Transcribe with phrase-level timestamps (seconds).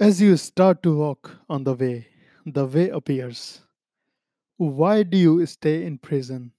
[0.00, 2.06] As you start to walk on the way,
[2.46, 3.62] the way appears.
[4.56, 6.52] Why do you stay in prison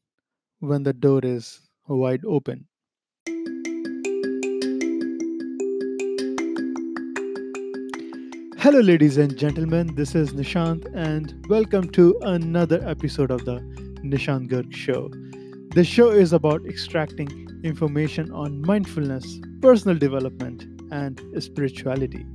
[0.59, 2.67] when the door is wide open?
[8.57, 13.61] Hello, ladies and gentlemen, this is Nishant, and welcome to another episode of the
[14.03, 15.09] Nishant Show.
[15.75, 22.25] The show is about extracting information on mindfulness, personal development, and spirituality.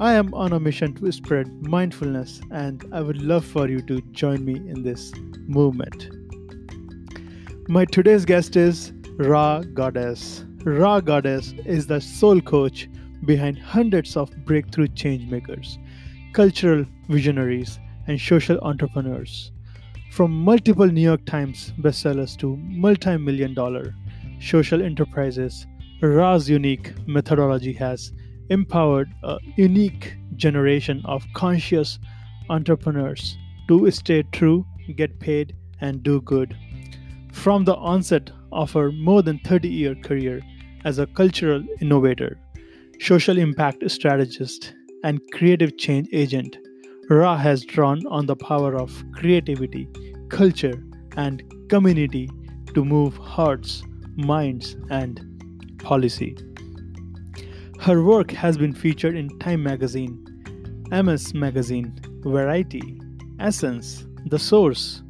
[0.00, 4.00] I am on a mission to spread mindfulness, and I would love for you to
[4.10, 5.12] join me in this
[5.46, 6.08] movement.
[7.68, 10.44] My today's guest is Rha Goddess.
[10.64, 12.88] Rha Goddess is the soul coach
[13.24, 15.78] behind hundreds of breakthrough changemakers,
[16.32, 19.52] cultural visionaries, and social entrepreneurs.
[20.10, 23.94] From multiple New York Times bestsellers to multi million dollar
[24.40, 25.68] social enterprises,
[26.02, 28.12] Rha's unique methodology has
[28.50, 31.98] empowered a unique generation of conscious
[32.50, 33.36] entrepreneurs
[33.68, 36.56] to stay true, get paid, and do good.
[37.32, 40.40] From the onset of her more than 30 year career
[40.84, 42.38] as a cultural innovator,
[43.00, 46.56] social impact strategist, and creative change agent,
[47.10, 49.88] Rha has drawn on the power of creativity,
[50.30, 50.82] culture,
[51.16, 52.30] and community
[52.74, 53.82] to move hearts,
[54.16, 55.20] minds, and
[55.78, 56.36] policy.
[57.84, 60.16] Her work has been featured in Time Magazine,
[60.90, 62.98] MS Magazine, Variety,
[63.38, 65.02] Essence, The Source,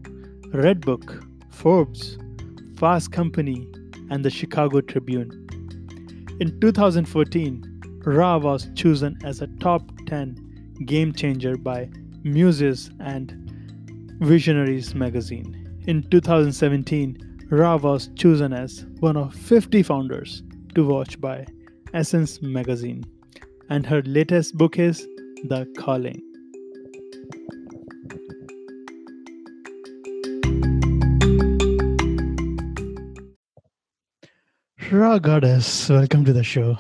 [0.53, 2.19] Redbook, Forbes,
[2.77, 3.69] Fast Company,
[4.11, 5.31] and the Chicago Tribune.
[6.41, 11.89] In 2014, Rha was chosen as a top 10 game changer by
[12.25, 13.37] Muses and
[14.21, 15.79] Visionaries magazine.
[15.87, 20.43] In 2017, Rha was chosen as one of 50 founders
[20.75, 21.47] to watch by
[21.95, 23.05] Essence magazine,
[23.71, 25.07] and her latest book is
[25.45, 26.21] The Calling.
[34.91, 36.77] Rha Goddess, welcome to the show.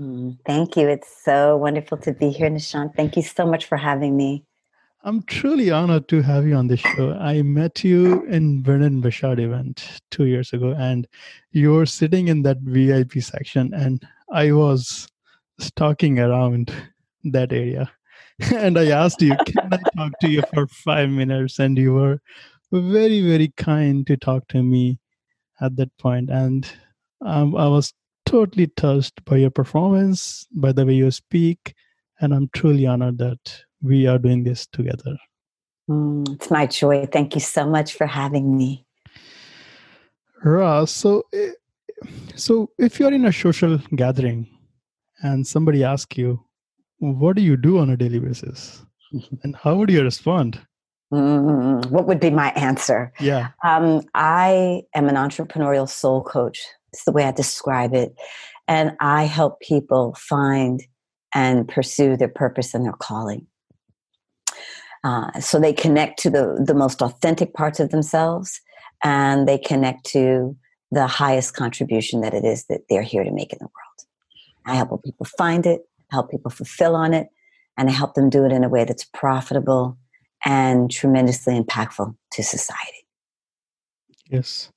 [0.00, 0.88] Mm, thank you.
[0.88, 2.96] It's so wonderful to be here, Nishant.
[2.96, 4.44] Thank you so much for having me.
[5.02, 7.12] I'm truly honored to have you on the show.
[7.18, 11.08] I met you in Brendon Burchard event two years ago, and
[11.52, 15.08] you're sitting in that VIP section, and I was
[15.58, 16.72] stalking around
[17.24, 17.90] that area.
[18.54, 21.58] and I asked you, can I talk to you for five minutes?
[21.58, 22.20] And you were
[22.72, 24.98] very, very kind to talk to me
[25.60, 26.30] at that point.
[26.30, 26.70] And
[27.24, 27.92] um, I was
[28.24, 31.74] totally touched by your performance, by the way you speak.
[32.20, 35.16] And I'm truly honored that we are doing this together.
[35.88, 37.06] Mm, it's my joy.
[37.06, 38.86] Thank you so much for having me.
[40.42, 41.50] Ross, so eh,
[42.36, 44.48] so if you're in a social gathering
[45.22, 46.40] and somebody asks you,
[46.98, 48.84] what do you do on a daily basis?
[49.42, 50.60] and how would you respond?
[51.12, 53.12] Mm, what would be my answer?
[53.18, 53.48] Yeah.
[53.64, 56.64] Um, I am an entrepreneurial soul coach.
[56.92, 58.14] It's the way I describe it.
[58.68, 60.82] And I help people find
[61.34, 63.46] and pursue their purpose and their calling.
[65.02, 68.60] Uh, so they connect to the, the most authentic parts of themselves
[69.02, 70.56] and they connect to
[70.90, 74.06] the highest contribution that it is that they're here to make in the world.
[74.66, 77.28] I help people find it, help people fulfill on it,
[77.76, 79.96] and I help them do it in a way that's profitable
[80.44, 83.06] and tremendously impactful to society.
[84.28, 84.70] Yes.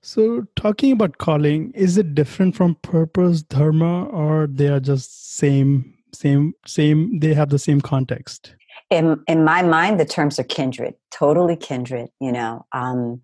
[0.00, 5.94] So, talking about calling, is it different from purpose, dharma, or they are just same,
[6.14, 7.18] same, same?
[7.18, 8.54] They have the same context.
[8.90, 12.08] In in my mind, the terms are kindred, totally kindred.
[12.20, 13.20] You know, um,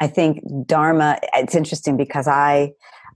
[0.00, 1.18] I think Dharma.
[1.34, 2.72] It's interesting because I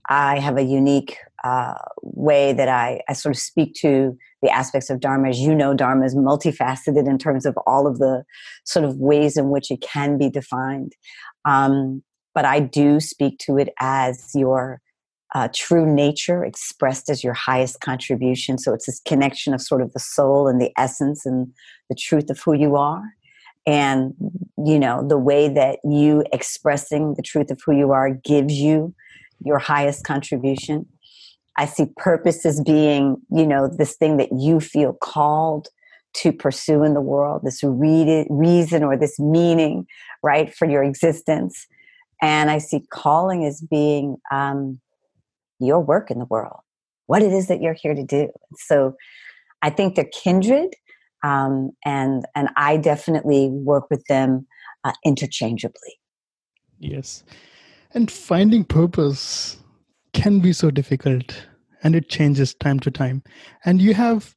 [0.09, 4.89] I have a unique uh, way that I, I sort of speak to the aspects
[4.89, 5.29] of Dharma.
[5.29, 8.23] As you know, Dharma is multifaceted in terms of all of the
[8.65, 10.93] sort of ways in which it can be defined.
[11.45, 12.03] Um,
[12.35, 14.81] but I do speak to it as your
[15.35, 18.57] uh, true nature expressed as your highest contribution.
[18.57, 21.47] So it's this connection of sort of the soul and the essence and
[21.89, 23.03] the truth of who you are
[23.65, 24.13] and
[24.57, 28.93] you know the way that you expressing the truth of who you are gives you
[29.43, 30.85] your highest contribution.
[31.57, 35.67] I see purpose as being you know this thing that you feel called
[36.15, 39.87] to pursue in the world this reason or this meaning
[40.21, 41.67] right for your existence.
[42.21, 44.79] And i see calling as being um,
[45.59, 46.59] your work in the world
[47.05, 48.29] what it is that you're here to do.
[48.57, 48.95] So
[49.61, 50.75] i think they're kindred
[51.23, 54.45] um, and and I definitely work with them
[54.83, 55.99] uh, interchangeably.
[56.79, 57.23] Yes,
[57.93, 59.57] and finding purpose
[60.13, 61.47] can be so difficult,
[61.83, 63.23] and it changes time to time.
[63.65, 64.35] And you have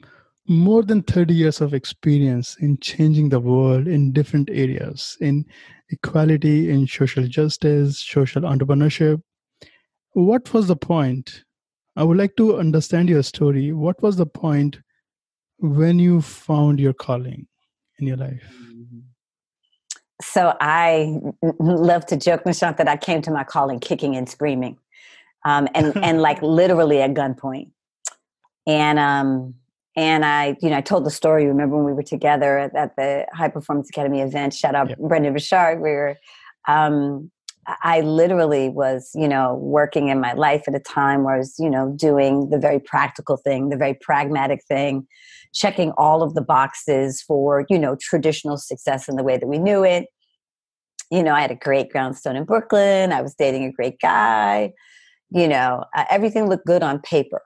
[0.49, 5.45] more than 30 years of experience in changing the world in different areas in
[5.91, 9.21] equality, in social justice, social entrepreneurship.
[10.13, 11.45] What was the point?
[11.97, 13.73] I would like to understand your story.
[13.73, 14.79] What was the point
[15.59, 17.47] when you found your calling
[17.99, 18.43] in your life?
[20.23, 21.19] So I
[21.59, 24.79] love to joke, Nishant, that I came to my calling kicking and screaming,
[25.45, 27.71] um, and and like literally at gunpoint.
[28.67, 29.55] And um,
[29.97, 31.47] and I, you know, I told the story.
[31.47, 34.53] Remember when we were together at, at the High Performance Academy event?
[34.53, 34.99] Shout out yep.
[34.99, 35.81] Brendon Burchard.
[35.81, 36.17] We were,
[36.69, 37.31] um,
[37.83, 41.55] I literally was, you know, working in my life at a time where I was,
[41.59, 45.07] you know, doing the very practical thing, the very pragmatic thing,
[45.57, 49.59] checking all of the boxes for, you know, traditional success in the way that we
[49.59, 50.07] knew it.
[51.11, 53.13] You know, I had a great brownstone in Brooklyn.
[53.13, 54.73] I was dating a great guy.
[55.31, 57.41] You know, uh, everything looked good on paper.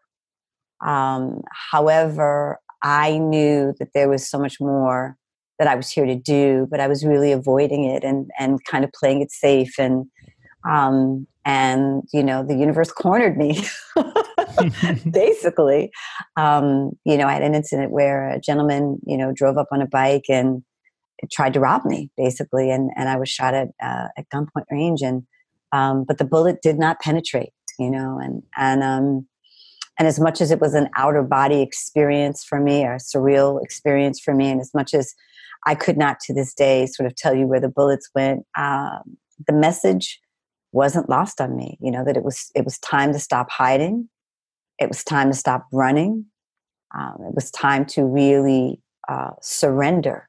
[0.85, 5.17] Um, however, I knew that there was so much more
[5.59, 8.85] that I was here to do, but I was really avoiding it and and kind
[8.85, 10.07] of playing it safe and
[10.69, 13.63] um, and you know the universe cornered me
[15.11, 15.91] basically.
[16.37, 19.83] Um, you know, I had an incident where a gentleman you know drove up on
[19.83, 20.63] a bike and
[21.33, 25.03] tried to rob me basically, and and I was shot at uh, at gunpoint range
[25.03, 25.25] and
[25.73, 27.53] um, but the bullet did not penetrate.
[27.79, 29.27] You know, and and um,
[29.99, 34.21] and as much as it was an outer body experience for me, a surreal experience
[34.21, 35.15] for me, and as much as
[35.67, 39.17] I could not to this day sort of tell you where the bullets went, um,
[39.47, 40.21] the message
[40.73, 41.79] wasn't lost on me.
[41.81, 44.09] You know that it was it was time to stop hiding,
[44.81, 46.27] it was time to stop running,
[46.95, 50.29] um, it was time to really uh, surrender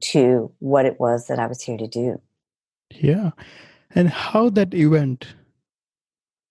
[0.00, 2.20] to what it was that I was here to do.
[2.90, 3.30] Yeah,
[3.94, 5.34] and how that event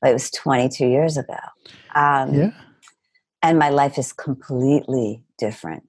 [0.00, 1.38] but it was 22 years ago
[1.94, 2.50] um, yeah
[3.42, 5.82] and my life is completely different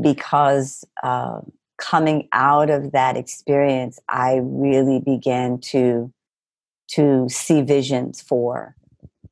[0.00, 1.40] because uh,
[1.76, 6.12] coming out of that experience i really began to
[6.88, 8.74] to see visions for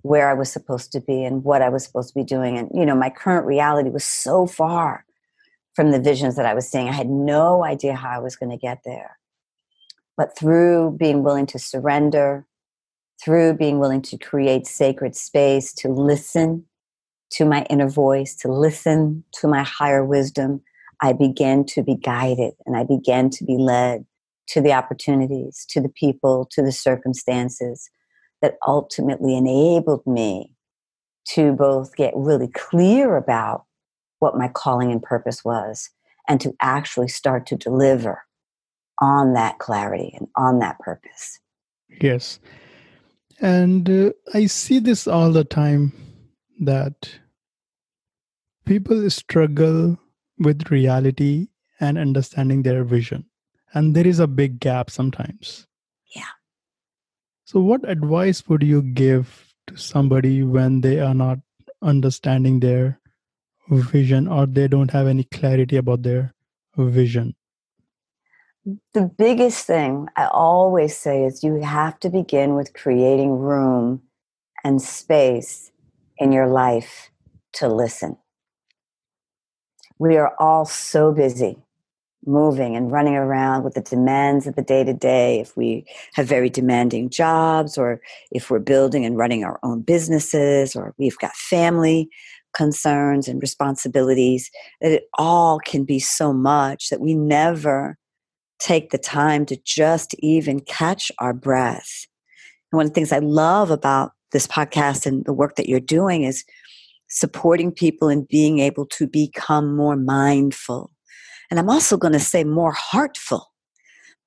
[0.02, 2.56] where I was supposed to be and what I was supposed to be doing.
[2.56, 5.04] And, you know, my current reality was so far
[5.74, 6.88] from the visions that I was seeing.
[6.88, 9.18] I had no idea how I was going to get there.
[10.16, 12.46] But through being willing to surrender,
[13.22, 16.64] through being willing to create sacred space, to listen
[17.30, 20.62] to my inner voice, to listen to my higher wisdom,
[21.02, 24.06] I began to be guided and I began to be led
[24.48, 27.90] to the opportunities, to the people, to the circumstances
[28.42, 30.52] that ultimately enabled me
[31.30, 33.64] to both get really clear about
[34.20, 35.90] what my calling and purpose was
[36.28, 38.25] and to actually start to deliver
[39.00, 41.38] on that clarity and on that purpose.
[42.00, 42.40] Yes.
[43.40, 45.93] And uh, I see this all the time
[46.60, 47.10] that
[48.64, 49.98] people struggle
[50.38, 51.48] with reality
[51.81, 53.25] and understanding their vision
[53.75, 55.66] and there is a big gap sometimes
[56.14, 56.34] yeah
[57.44, 61.38] so what advice would you give to somebody when they are not
[61.82, 62.98] understanding their
[63.69, 66.34] vision or they don't have any clarity about their
[66.76, 67.34] vision
[68.94, 74.03] the biggest thing i always say is you have to begin with creating room
[74.65, 75.70] and space
[76.19, 77.11] in your life
[77.53, 78.17] to listen.
[79.99, 81.58] We are all so busy
[82.27, 86.27] moving and running around with the demands of the day to day, if we have
[86.27, 88.01] very demanding jobs, or
[88.32, 92.08] if we're building and running our own businesses, or we've got family
[92.53, 97.96] concerns and responsibilities, that it all can be so much that we never
[98.58, 102.06] take the time to just even catch our breath.
[102.72, 105.81] And one of the things I love about this podcast and the work that you're
[105.81, 106.44] doing is
[107.08, 110.91] supporting people in being able to become more mindful
[111.51, 113.53] and I'm also going to say more heartful,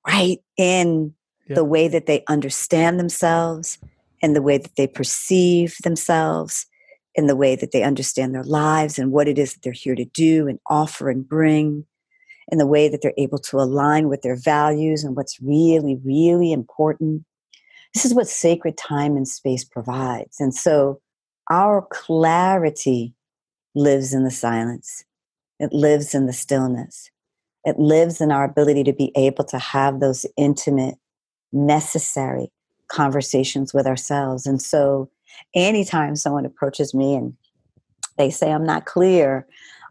[0.06, 0.38] right?
[0.56, 1.14] In
[1.46, 1.56] yeah.
[1.56, 3.78] the way that they understand themselves,
[4.20, 6.66] in the way that they perceive themselves,
[7.14, 9.94] in the way that they understand their lives and what it is that they're here
[9.94, 11.84] to do and offer and bring,
[12.50, 16.52] in the way that they're able to align with their values and what's really, really
[16.52, 17.24] important.
[17.94, 20.40] This is what sacred time and space provides.
[20.40, 21.00] And so
[21.50, 23.14] our clarity
[23.74, 25.04] lives in the silence.
[25.58, 27.10] It lives in the stillness.
[27.64, 30.96] It lives in our ability to be able to have those intimate,
[31.52, 32.50] necessary
[32.88, 34.46] conversations with ourselves.
[34.46, 35.10] And so,
[35.54, 37.34] anytime someone approaches me and
[38.16, 39.46] they say I'm not clear,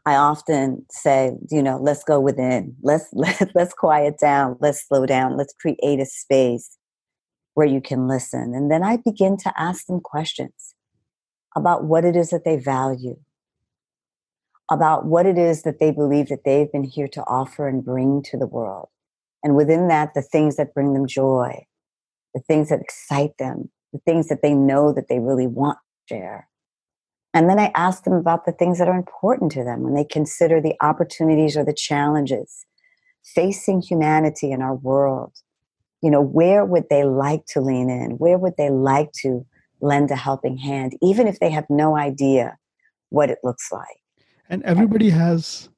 [0.05, 2.75] I often say, you know, let's go within.
[2.81, 4.57] Let's let, let's quiet down.
[4.59, 5.37] Let's slow down.
[5.37, 6.77] Let's create a space
[7.53, 8.53] where you can listen.
[8.55, 10.75] And then I begin to ask them questions
[11.55, 13.17] about what it is that they value,
[14.71, 18.21] about what it is that they believe that they've been here to offer and bring
[18.23, 18.89] to the world.
[19.43, 21.65] And within that, the things that bring them joy,
[22.33, 25.77] the things that excite them, the things that they know that they really want
[26.07, 26.48] to share.
[27.33, 30.03] And then I ask them about the things that are important to them when they
[30.03, 32.65] consider the opportunities or the challenges
[33.23, 35.33] facing humanity in our world.
[36.01, 38.11] You know, where would they like to lean in?
[38.11, 39.45] Where would they like to
[39.81, 42.57] lend a helping hand, even if they have no idea
[43.09, 44.01] what it looks like?
[44.49, 45.69] And everybody has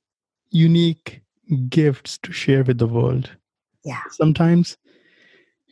[0.51, 1.21] unique
[1.67, 3.29] gifts to share with the world.
[3.83, 4.01] Yeah.
[4.11, 4.77] Sometimes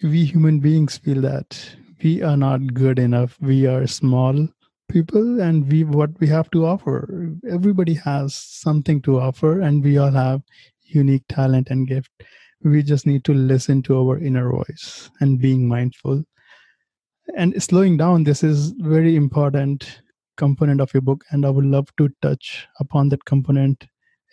[0.03, 3.37] we human beings feel that we are not good enough.
[3.39, 4.47] We are small
[4.89, 7.31] people and we what we have to offer.
[7.49, 10.41] Everybody has something to offer and we all have
[10.83, 12.11] unique talent and gift.
[12.63, 16.23] We just need to listen to our inner voice and being mindful.
[17.37, 20.01] And slowing down, this is very important
[20.39, 23.85] component of your book and i would love to touch upon that component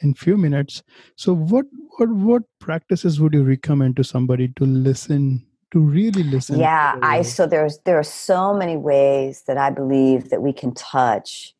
[0.02, 0.82] in few minutes
[1.16, 5.24] so what what what practices would you recommend to somebody to listen
[5.72, 10.30] to really listen yeah i so there's there are so many ways that i believe
[10.30, 11.54] that we can touch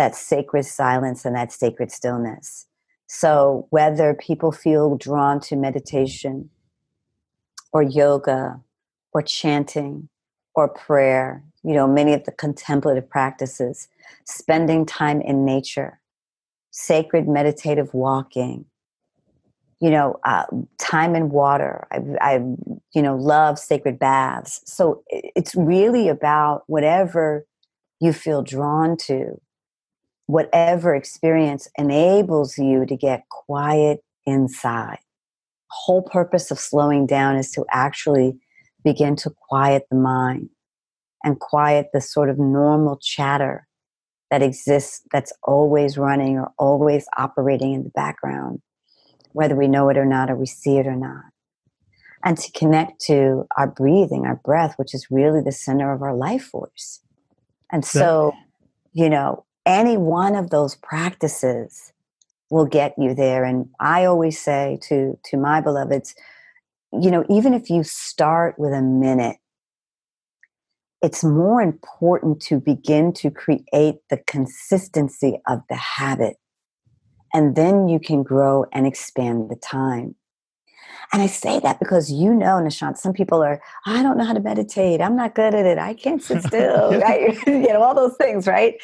[0.00, 2.66] that sacred silence and that sacred stillness.
[3.06, 6.48] So whether people feel drawn to meditation
[7.72, 8.60] or yoga
[9.12, 10.08] or chanting
[10.54, 13.88] or prayer you know many of the contemplative practices
[14.24, 16.00] spending time in nature
[16.70, 18.64] sacred meditative walking
[19.80, 20.44] you know uh,
[20.78, 21.86] time and water.
[21.90, 22.34] I, I
[22.94, 24.60] you know love sacred baths.
[24.66, 27.46] So it's really about whatever
[28.00, 29.40] you feel drawn to
[30.26, 34.98] whatever experience enables you to get quiet inside.
[35.70, 38.38] Whole purpose of slowing down is to actually
[38.84, 40.48] begin to quiet the mind
[41.24, 43.66] and quiet the sort of normal chatter
[44.30, 48.60] that exists that's always running or always operating in the background
[49.32, 51.24] whether we know it or not, or we see it or not.
[52.24, 56.14] And to connect to our breathing, our breath, which is really the center of our
[56.14, 57.00] life force.
[57.72, 58.34] And so,
[58.92, 61.92] you know, any one of those practices
[62.50, 63.44] will get you there.
[63.44, 66.14] And I always say to, to my beloveds,
[66.92, 69.36] you know, even if you start with a minute,
[71.02, 76.36] it's more important to begin to create the consistency of the habit
[77.32, 80.14] and then you can grow and expand the time.
[81.12, 84.32] And I say that because you know, Nishant, some people are, I don't know how
[84.32, 85.00] to meditate.
[85.00, 85.78] I'm not good at it.
[85.78, 87.36] I can't sit still, right?
[87.46, 88.74] you know, all those things, right?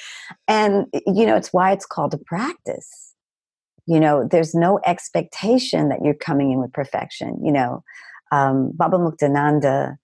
[0.49, 3.15] And, you know, it's why it's called a practice.
[3.87, 7.39] You know, there's no expectation that you're coming in with perfection.
[7.45, 7.85] You know,
[8.33, 9.97] um, Baba Muktananda,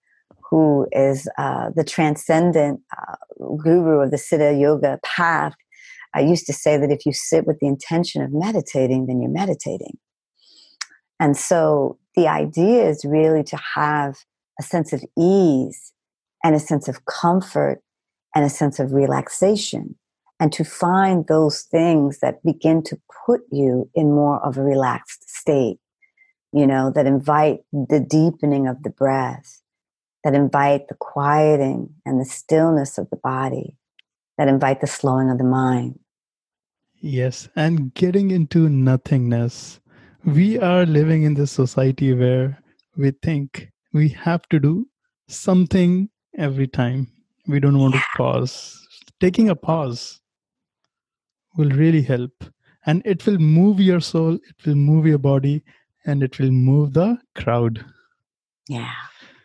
[0.49, 3.17] who is uh, the transcendent uh,
[3.57, 5.55] guru of the Siddha Yoga path,
[6.14, 9.31] I used to say that if you sit with the intention of meditating, then you're
[9.31, 9.99] meditating.
[11.19, 14.16] And so the idea is really to have
[14.61, 15.92] a sense of ease
[16.45, 17.81] and a sense of comfort
[18.35, 19.97] and a sense of relaxation
[20.42, 25.31] and to find those things that begin to put you in more of a relaxed
[25.31, 25.78] state,
[26.52, 29.62] you know, that invite the deepening of the breath,
[30.25, 33.76] that invite the quieting and the stillness of the body,
[34.37, 36.00] that invite the slowing of the mind.
[37.04, 39.80] Yes, and getting into nothingness.
[40.25, 42.62] We are living in this society where
[42.97, 44.87] we think we have to do
[45.26, 47.09] something every time.
[47.49, 48.80] We don't want to pause.
[49.21, 50.21] Taking a pause
[51.56, 52.44] will really help.
[52.87, 55.64] And it will move your soul, it will move your body,
[56.06, 57.85] and it will move the crowd.
[58.68, 58.92] Yeah.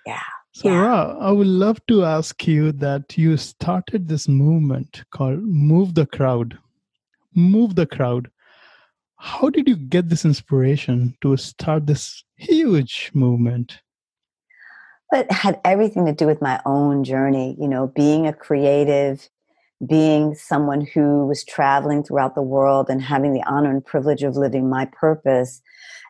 [0.05, 0.21] Yeah.
[0.51, 0.77] So, yeah.
[0.77, 6.05] Rha, I would love to ask you that you started this movement called Move the
[6.05, 6.59] Crowd
[7.37, 8.29] move the crowd.
[9.17, 13.79] How did you get this inspiration to start this huge movement?
[15.11, 19.29] It had everything to do with my own journey, you know, being a creative,
[19.87, 24.35] being someone who was traveling throughout the world and having the honor and privilege of
[24.35, 25.61] living my purpose.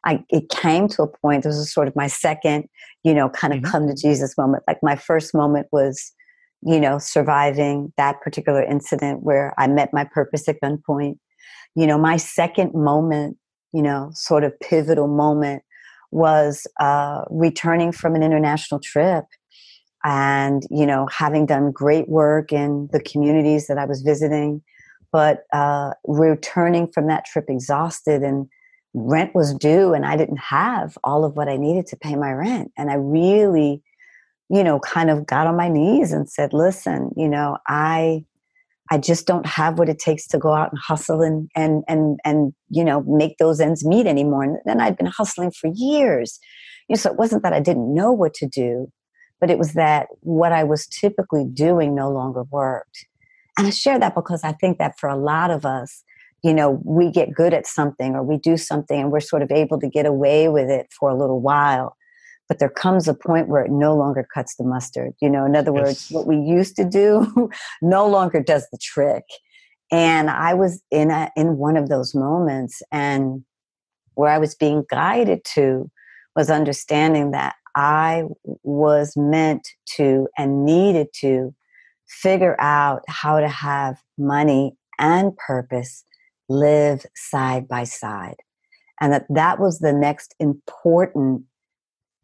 [0.05, 2.67] I, it came to a point, this was sort of my second,
[3.03, 3.72] you know, kind of mm-hmm.
[3.72, 4.63] come to Jesus moment.
[4.67, 6.13] Like my first moment was
[6.61, 11.17] you know, surviving that particular incident where I met my purpose at gunpoint.
[11.75, 13.37] You know, my second moment,
[13.73, 15.63] you know, sort of pivotal moment
[16.11, 19.25] was uh, returning from an international trip.
[20.03, 24.61] and you know having done great work in the communities that i was visiting
[25.11, 28.47] but uh, returning from that trip exhausted and
[28.93, 32.31] rent was due and i didn't have all of what i needed to pay my
[32.31, 33.81] rent and i really
[34.49, 38.23] you know kind of got on my knees and said listen you know i
[38.91, 42.19] i just don't have what it takes to go out and hustle and and and
[42.23, 46.39] and you know make those ends meet anymore and then i'd been hustling for years
[46.87, 48.91] you know so it wasn't that i didn't know what to do
[49.39, 53.05] but it was that what I was typically doing no longer worked.
[53.57, 56.03] And I share that because I think that for a lot of us,
[56.43, 59.51] you know, we get good at something or we do something and we're sort of
[59.51, 61.96] able to get away with it for a little while.
[62.47, 65.13] But there comes a point where it no longer cuts the mustard.
[65.21, 67.49] You know, in other words, what we used to do
[67.81, 69.23] no longer does the trick.
[69.91, 73.43] And I was in a, in one of those moments and
[74.15, 75.89] where I was being guided to
[76.35, 78.23] was understanding that I
[78.63, 81.53] was meant to and needed to
[82.07, 86.03] figure out how to have money and purpose
[86.49, 88.37] live side by side.
[88.99, 91.43] And that that was the next important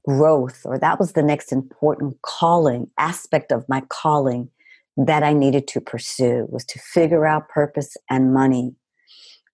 [0.05, 4.49] growth, or that was the next important calling, aspect of my calling
[4.97, 8.75] that I needed to pursue was to figure out purpose and money.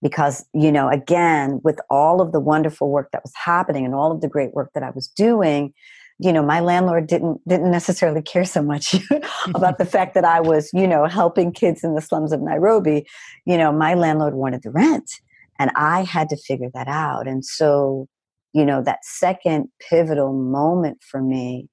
[0.02, 4.14] Because you know again with all of the wonderful work that was happening and all
[4.14, 5.74] of the great work that i was doing
[6.20, 8.96] you know my landlord didn't didn't necessarily care so much
[9.56, 13.06] about the fact that i was you know helping kids in the slums of nairobi.
[13.46, 15.12] You know my landlord wanted the rent
[15.60, 17.28] and i had to figure that out.
[17.28, 18.08] And so
[18.54, 21.70] you know that second pivotal moment for me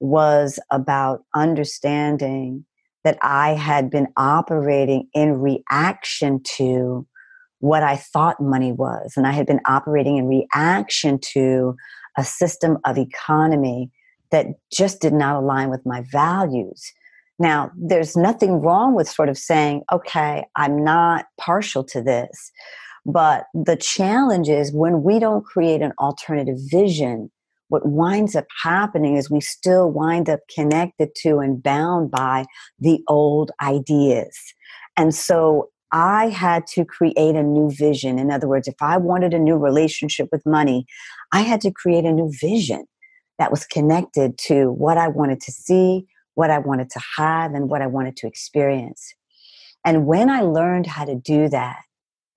[0.00, 2.64] was about understanding
[3.04, 7.06] that i had been operating in reaction to
[7.62, 9.12] what I thought money was.
[9.16, 11.76] And I had been operating in reaction to
[12.18, 13.88] a system of economy
[14.32, 16.92] that just did not align with my values.
[17.38, 22.50] Now, there's nothing wrong with sort of saying, okay, I'm not partial to this.
[23.04, 27.30] But the challenge is when we don't create an alternative vision,
[27.68, 32.44] what winds up happening is we still wind up connected to and bound by
[32.78, 34.38] the old ideas.
[34.96, 38.18] And so I had to create a new vision.
[38.18, 40.86] In other words, if I wanted a new relationship with money,
[41.32, 42.84] I had to create a new vision
[43.38, 47.68] that was connected to what I wanted to see, what I wanted to have, and
[47.68, 49.14] what I wanted to experience.
[49.84, 51.82] And when I learned how to do that,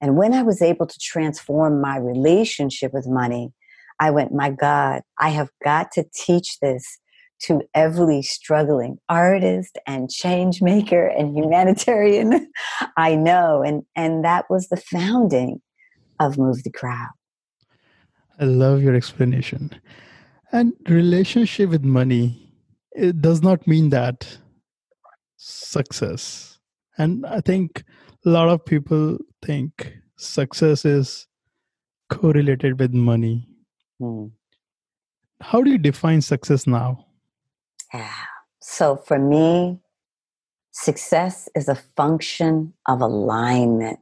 [0.01, 3.53] and when I was able to transform my relationship with money,
[3.99, 6.99] I went, my God, I have got to teach this
[7.41, 12.51] to every struggling artist and change maker and humanitarian
[12.97, 13.61] I know.
[13.61, 15.61] And, and that was the founding
[16.19, 17.09] of Move the Crowd.
[18.39, 19.71] I love your explanation.
[20.51, 22.53] And relationship with money,
[22.93, 24.37] it does not mean that
[25.37, 26.59] success.
[26.97, 27.83] And I think
[28.25, 31.27] a lot of people think success is
[32.09, 33.47] correlated with money.
[33.99, 34.27] Hmm.
[35.41, 37.05] How do you define success now?
[37.93, 38.11] Yeah.
[38.67, 39.79] So for me,
[40.71, 43.99] success is a function of alignment,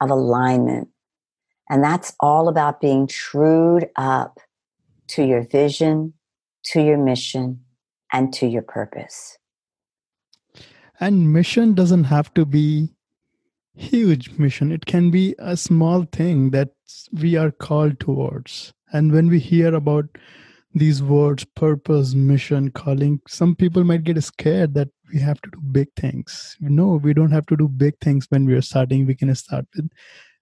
[0.00, 0.88] of alignment.
[1.68, 4.38] And that's all about being trued up
[5.08, 6.14] to your vision,
[6.66, 7.64] to your mission,
[8.12, 9.36] and to your purpose.
[11.00, 12.94] And mission doesn't have to be
[13.74, 14.72] huge mission.
[14.72, 16.70] It can be a small thing that
[17.12, 18.72] we are called towards.
[18.92, 20.06] And when we hear about
[20.74, 25.60] these words purpose mission calling some people might get scared that we have to do
[25.70, 26.56] big things.
[26.60, 29.06] No we don't have to do big things when we are starting.
[29.06, 29.90] We can start with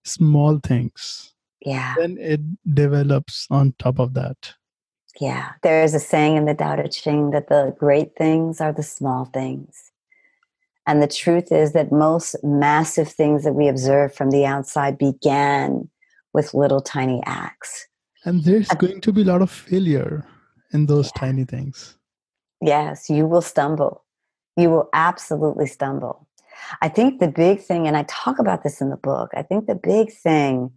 [0.05, 1.35] small things.
[1.61, 1.95] Yeah.
[1.99, 2.41] Then it
[2.75, 4.55] develops on top of that.
[5.21, 5.51] Yeah.
[5.63, 8.85] There is a saying in the Tao Te Ching that the great things are the
[8.85, 9.90] small things
[10.87, 15.89] and the truth is that most massive things that we observe from the outside began
[16.33, 17.89] with little tiny acts
[18.25, 20.27] and there's going to be a lot of failure
[20.73, 21.21] in those yeah.
[21.21, 21.97] tiny things.
[22.61, 24.05] Yes, you will stumble.
[24.57, 26.27] You will absolutely stumble.
[26.83, 29.67] I think the big thing, and I talk about this in the book, I think
[29.67, 30.71] the big thing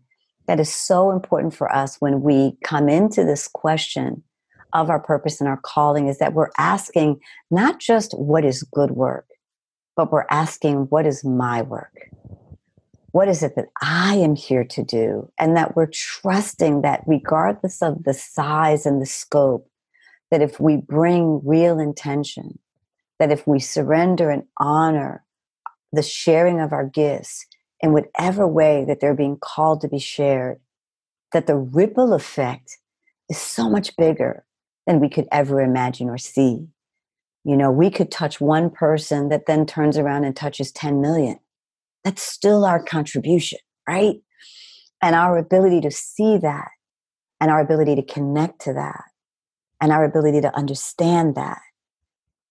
[0.48, 4.24] that is so important for us when we come into this question
[4.72, 7.20] of our purpose and our calling is that we're asking
[7.52, 9.28] not just what is good work,
[9.96, 12.10] but we're asking what is my work?
[13.14, 15.32] what is it that I am here to do?
[15.40, 19.70] And that we're trusting that regardless of the size and the scope,
[20.32, 22.58] that if we bring real intention,
[23.20, 25.24] that if we surrender and honor
[25.92, 27.46] the sharing of our gifts
[27.82, 30.60] in whatever way that they're being called to be shared,
[31.34, 32.80] that the ripple effect
[33.30, 34.44] is so much bigger
[34.88, 36.68] than we could ever imagine or see.
[37.44, 41.40] You know, we could touch one person that then turns around and touches 10 million.
[42.04, 44.16] That's still our contribution, right?
[45.02, 46.70] And our ability to see that
[47.42, 49.04] and our ability to connect to that
[49.82, 51.60] and our ability to understand that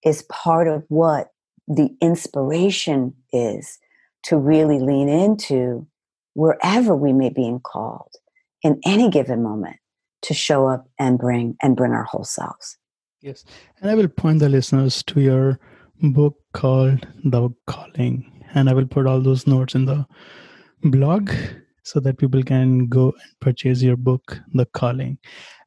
[0.04, 1.28] is part of what
[1.66, 3.78] the inspiration is
[4.24, 5.86] to really lean into
[6.34, 8.14] wherever we may be called
[8.62, 9.76] in any given moment
[10.22, 12.76] to show up and bring and bring our whole selves.
[13.22, 13.44] Yes.
[13.80, 15.60] And I will point the listeners to your
[16.02, 18.44] book called The Calling.
[18.54, 20.06] And I will put all those notes in the
[20.82, 21.30] blog
[21.84, 25.18] so that people can go and purchase your book, The Calling.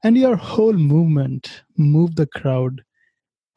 [0.04, 2.84] And your whole movement, Move the Crowd,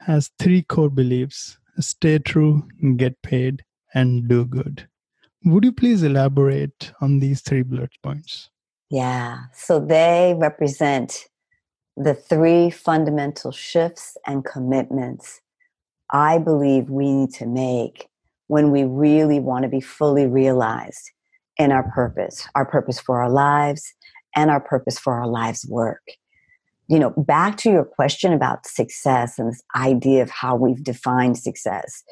[0.01, 4.89] has three core beliefs stay true, get paid, and do good.
[5.45, 8.51] Would you please elaborate on these three bullet points?
[8.91, 9.45] Yeah.
[9.53, 11.27] So they represent
[11.99, 15.41] the three fundamental shifts and commitments
[16.11, 18.09] I believe we need to make
[18.47, 21.11] when we really want to be fully realized
[21.59, 23.93] in our purpose, our purpose for our lives,
[24.35, 26.03] and our purpose for our lives' work.
[26.87, 31.37] You know, back to your question about success and this idea of how we've defined
[31.37, 32.05] success.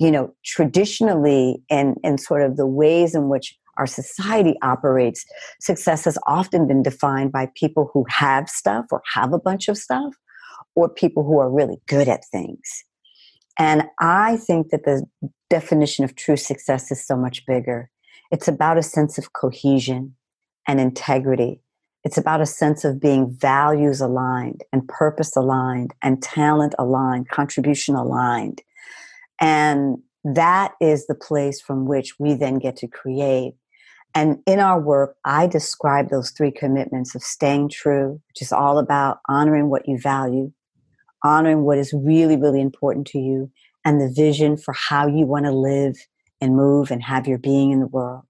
[0.00, 5.24] You know, traditionally, and, and sort of the ways in which our society operates,
[5.60, 9.76] success has often been defined by people who have stuff or have a bunch of
[9.76, 10.14] stuff,
[10.74, 12.84] or people who are really good at things.
[13.58, 15.04] And I think that the
[15.48, 17.90] definition of true success is so much bigger.
[18.32, 20.16] It's about a sense of cohesion
[20.66, 21.60] and integrity.
[22.02, 27.94] It's about a sense of being values aligned and purpose aligned and talent aligned, contribution
[27.94, 28.62] aligned.
[29.40, 33.54] And that is the place from which we then get to create
[34.14, 38.78] and in our work, I describe those three commitments of staying true, which is all
[38.78, 40.52] about honoring what you value,
[41.24, 43.50] honoring what is really, really important to you,
[43.84, 45.96] and the vision for how you want to live
[46.40, 48.26] and move and have your being in the world.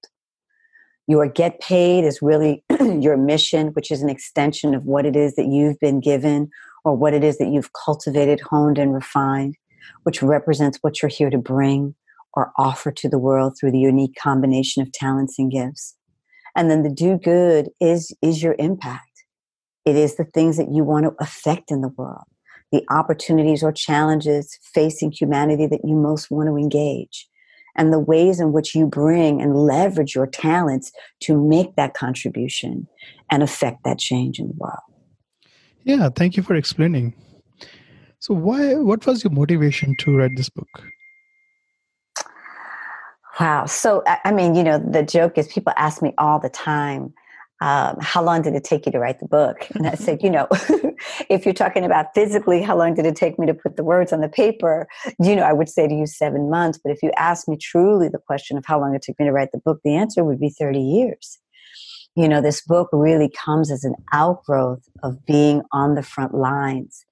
[1.07, 5.35] Your get paid is really your mission, which is an extension of what it is
[5.37, 6.49] that you've been given
[6.85, 9.57] or what it is that you've cultivated, honed, and refined,
[10.05, 11.94] which represents what you're here to bring
[12.37, 15.97] or offer to the world through the unique combination of talents and gifts.
[16.57, 19.25] And then the do good is, is your impact.
[19.85, 22.25] It is the things that you want to affect in the world,
[22.73, 27.29] the opportunities or challenges facing humanity that you most want to engage,
[27.77, 32.87] and the ways in which you bring and leverage your talents to make that contribution
[33.31, 34.79] and affect that change in the world.
[35.83, 37.14] Yeah, thank you for explaining.
[38.20, 38.75] So, why?
[38.77, 40.85] What was your motivation to write this book?
[43.40, 43.66] Wow.
[43.66, 47.12] So, I mean, you know, the joke is people ask me all the time,
[47.61, 49.66] um, how long did it take you to write the book?
[49.75, 50.47] And I said, you know,
[51.31, 54.12] if you're talking about physically, how long did it take me to put the words
[54.12, 54.87] on the paper?
[55.18, 56.79] You know, I would say to you seven months.
[56.83, 59.33] But if you ask me truly the question of how long it took me to
[59.33, 61.38] write the book, the answer would be 30 years.
[62.16, 67.05] You know, this book really comes as an outgrowth of being on the front lines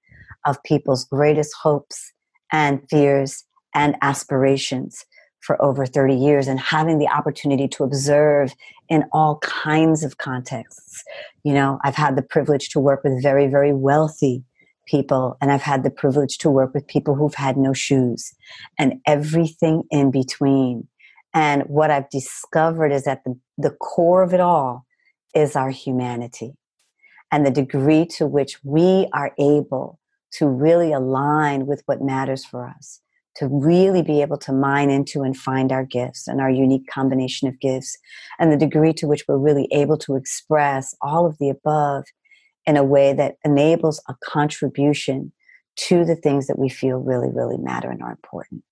[0.47, 2.13] of people's greatest hopes
[2.53, 5.05] and fears and aspirations
[5.43, 8.55] for over 30 years and having the opportunity to observe
[8.89, 11.03] in all kinds of contexts.
[11.43, 14.45] You know, I've had the privilege to work with very, very wealthy
[14.87, 18.33] people, and I've had the privilege to work with people who've had no shoes
[18.79, 20.87] and everything in between.
[21.35, 24.87] And what I've discovered is that the, the core of it all
[25.35, 26.55] is our humanity
[27.33, 29.99] and the degree to which we are able
[30.33, 33.02] to really align with what matters for us
[33.37, 37.49] to really be able to mine into and find our gifts and our unique combination
[37.49, 37.97] of gifts
[38.38, 42.05] and the degree to which we're really able to express all of the above
[42.66, 45.33] in a way that enables a contribution
[45.77, 48.62] to the things that we feel really, really matter and are important.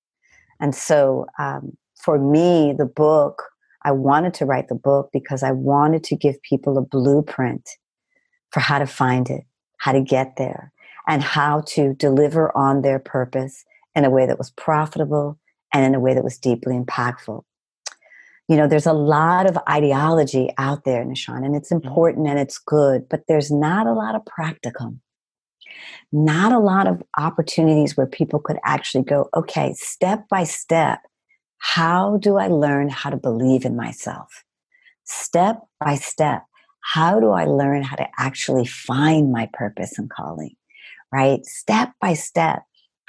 [0.60, 3.42] And so um, for me, the book,
[3.82, 7.68] I wanted to write the book because I wanted to give people a blueprint
[8.50, 9.44] for how to find it,
[9.78, 10.72] how to get there,
[11.08, 15.38] and how to deliver on their purpose in a way that was profitable
[15.72, 17.42] and in a way that was deeply impactful.
[18.48, 21.86] You know, there's a lot of ideology out there, Nishan, and it's mm-hmm.
[21.86, 24.98] important and it's good, but there's not a lot of practicum.
[26.12, 31.00] Not a lot of opportunities where people could actually go, okay, step by step,
[31.58, 34.44] how do I learn how to believe in myself?
[35.04, 36.44] Step by step,
[36.80, 40.56] how do I learn how to actually find my purpose and calling?
[41.12, 41.44] Right?
[41.44, 42.62] Step by step,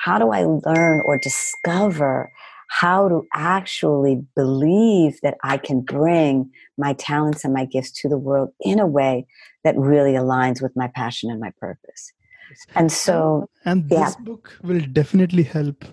[0.03, 2.31] how do I learn or discover
[2.69, 8.17] how to actually believe that I can bring my talents and my gifts to the
[8.17, 9.27] world in a way
[9.63, 12.13] that really aligns with my passion and my purpose?
[12.75, 14.23] And so, and this yeah.
[14.23, 15.85] book will definitely help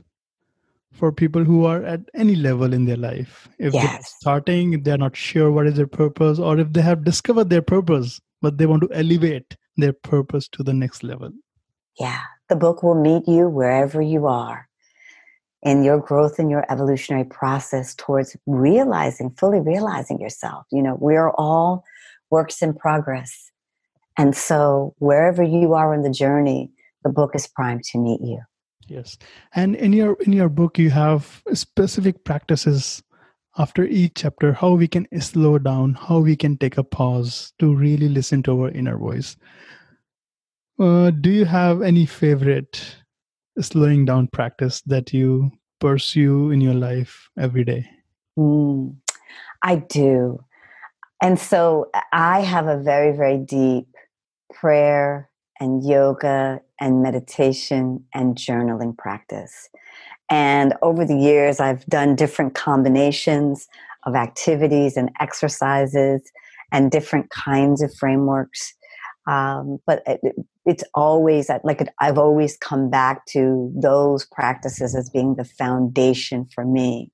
[0.93, 3.49] for people who are at any level in their life.
[3.59, 3.85] If yes.
[3.85, 7.63] they're starting, they're not sure what is their purpose, or if they have discovered their
[7.63, 11.31] purpose, but they want to elevate their purpose to the next level.
[12.01, 14.69] Yeah, the book will meet you wherever you are
[15.63, 20.67] in your growth and your evolutionary process towards realizing, fully realizing yourself.
[20.71, 21.85] You know, we're all
[22.31, 23.51] works in progress.
[24.17, 26.71] And so, wherever you are in the journey,
[27.05, 28.41] the book is primed to meet you.
[28.89, 29.19] Yes,
[29.55, 33.03] and in your in your book, you have specific practices
[33.59, 34.53] after each chapter.
[34.55, 38.63] How we can slow down, how we can take a pause to really listen to
[38.63, 39.37] our inner voice.
[40.79, 42.97] Uh, do you have any favorite
[43.61, 47.89] slowing down practice that you pursue in your life every day?
[48.39, 48.97] Mm,
[49.63, 50.39] I do.
[51.21, 53.89] And so I have a very, very deep
[54.55, 59.69] prayer and yoga and meditation and journaling practice.
[60.31, 63.67] And over the years, I've done different combinations
[64.05, 66.23] of activities and exercises
[66.71, 68.75] and different kinds of frameworks.
[69.29, 70.21] Um, but it,
[70.65, 76.65] it's always like I've always come back to those practices as being the foundation for
[76.65, 77.13] me.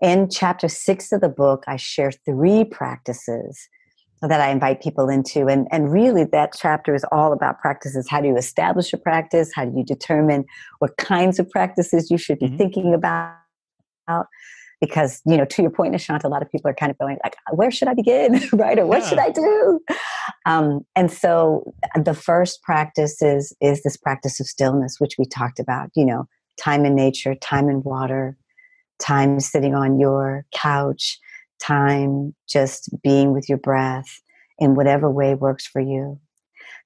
[0.00, 3.68] In chapter six of the book, I share three practices
[4.22, 5.48] that I invite people into.
[5.48, 8.08] And, and really, that chapter is all about practices.
[8.08, 9.50] How do you establish a practice?
[9.54, 10.44] How do you determine
[10.78, 12.56] what kinds of practices you should be mm-hmm.
[12.56, 13.36] thinking about?
[14.80, 17.18] Because, you know, to your point, Nishant, a lot of people are kind of going
[17.24, 18.40] like, where should I begin?
[18.52, 18.78] right?
[18.78, 19.08] Or what yeah.
[19.08, 19.80] should I do?
[20.44, 25.58] Um, and so the first practice is, is this practice of stillness, which we talked
[25.58, 28.36] about, you know, time in nature, time in water,
[28.98, 31.18] time sitting on your couch,
[31.60, 34.20] time just being with your breath
[34.58, 36.18] in whatever way works for you.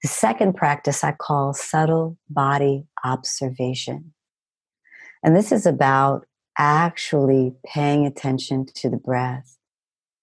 [0.02, 4.12] The second practice I call subtle body observation.
[5.22, 6.26] And this is about
[6.58, 9.58] actually paying attention to the breath,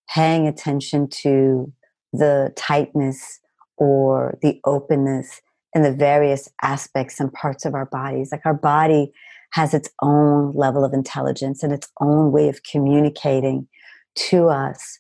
[0.10, 1.72] paying attention to
[2.18, 3.40] the tightness
[3.78, 5.42] or the openness
[5.74, 8.30] in the various aspects and parts of our bodies.
[8.32, 9.12] Like our body
[9.52, 13.68] has its own level of intelligence and its own way of communicating
[14.16, 15.00] to us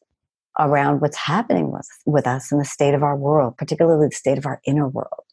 [0.60, 4.38] around what's happening with, with us in the state of our world, particularly the state
[4.38, 5.23] of our inner world.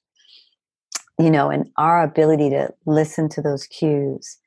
[1.19, 4.39] You know, and our ability to listen to those cues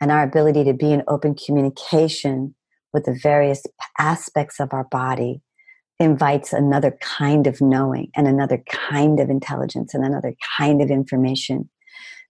[0.00, 2.54] and our ability to be in open communication
[2.92, 3.62] with the various
[3.98, 5.40] aspects of our body
[6.00, 11.68] invites another kind of knowing and another kind of intelligence and another kind of information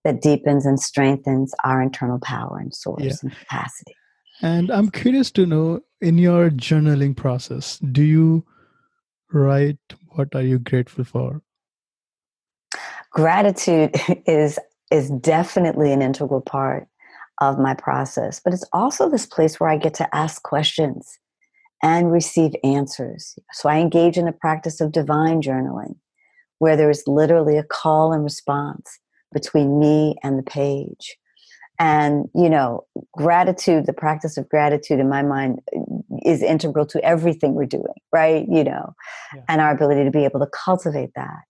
[0.04, 3.14] that deepens and strengthens our internal power and source yeah.
[3.22, 3.94] and capacity.
[4.42, 8.44] And I'm curious to know in your journaling process, do you
[9.32, 9.78] write
[10.08, 11.40] what are you grateful for?
[13.10, 13.94] Gratitude
[14.26, 14.58] is
[14.90, 16.88] is definitely an integral part
[17.40, 21.20] of my process, but it's also this place where I get to ask questions
[21.82, 23.38] and receive answers.
[23.52, 25.96] So I engage in the practice of divine journaling,
[26.58, 28.98] where there is literally a call and response
[29.32, 31.16] between me and the page.
[31.78, 35.80] And you know gratitude the practice of gratitude in my mind uh,
[36.26, 38.46] is integral to everything we're doing right?
[38.46, 38.94] You know
[39.34, 39.42] yeah.
[39.48, 41.40] and our ability to be able to cultivate that.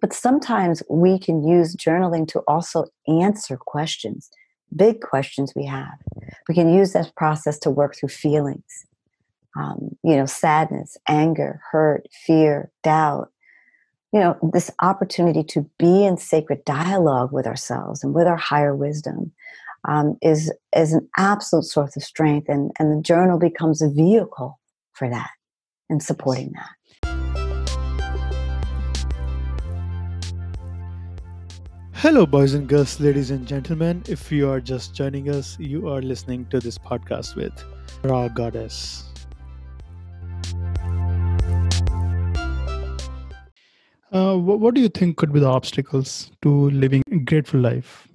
[0.00, 4.28] But sometimes we can use journaling to also answer questions
[4.74, 5.98] big questions we have.
[6.48, 8.64] We can use that process to work through feelings
[9.56, 13.30] um, you know sadness anger hurt fear doubt
[14.12, 18.74] you know this opportunity to be in sacred dialogue with ourselves and with our higher
[18.74, 19.32] wisdom
[19.86, 24.58] um, is is an absolute source of strength, and and the journal becomes a vehicle
[24.92, 25.30] for that
[25.88, 26.70] and supporting that.
[31.92, 34.02] Hello, boys and girls, ladies and gentlemen.
[34.08, 37.64] If you are just joining us, you are listening to this podcast with
[38.04, 39.04] Rha Goddess.
[44.16, 48.08] Uh, what, what do you think could be the obstacles to living a grateful life?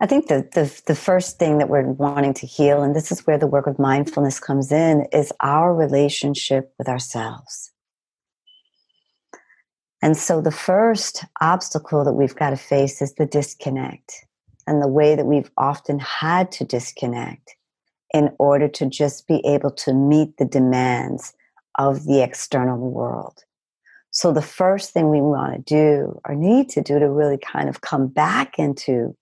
[0.00, 3.26] I think the, the, the first thing that we're wanting to heal, and this is
[3.26, 7.72] where the work of mindfulness comes in, is our relationship with ourselves.
[10.00, 14.24] And so the first obstacle that we've got to face is the disconnect
[14.66, 17.56] and the way that we've often had to disconnect
[18.14, 21.34] in order to just be able to meet the demands
[21.78, 23.45] of the external world.
[24.16, 27.68] So the first thing we want to do or need to do to really kind
[27.68, 29.14] of come back into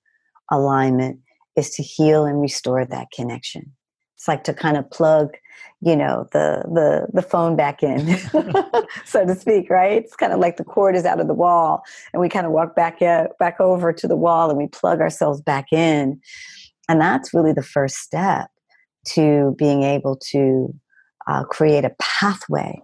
[0.53, 1.19] alignment
[1.57, 3.73] is to heal and restore that connection.
[4.15, 5.35] It's like to kind of plug,
[5.81, 8.17] you know, the the the phone back in,
[9.05, 10.05] so to speak, right?
[10.05, 12.53] It's kind of like the cord is out of the wall, and we kind of
[12.53, 16.21] walk back out, back over to the wall, and we plug ourselves back in,
[16.89, 18.49] and that's really the first step
[19.07, 20.73] to being able to
[21.27, 22.81] uh, create a pathway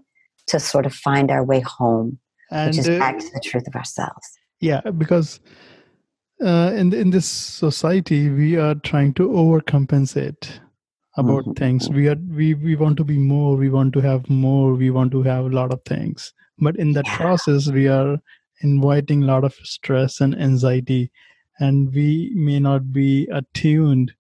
[0.51, 2.19] to sort of find our way home,
[2.51, 4.27] and, which is uh, back to the truth of ourselves.
[4.61, 5.41] Yeah, because
[6.41, 10.61] uh, in in this society, we are trying to overcompensate
[11.17, 11.53] about mm-hmm.
[11.53, 11.89] things.
[11.89, 13.57] We are we we want to be more.
[13.57, 14.75] We want to have more.
[14.75, 16.33] We want to have a lot of things.
[16.59, 17.17] But in that yeah.
[17.17, 18.19] process, we are
[18.63, 21.11] inviting a lot of stress and anxiety,
[21.59, 24.13] and we may not be attuned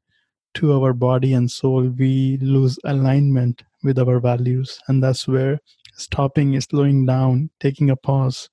[0.54, 1.88] to our body and soul.
[1.88, 5.60] We lose alignment with our values, and that's where
[6.00, 8.48] stopping, slowing down, taking a pause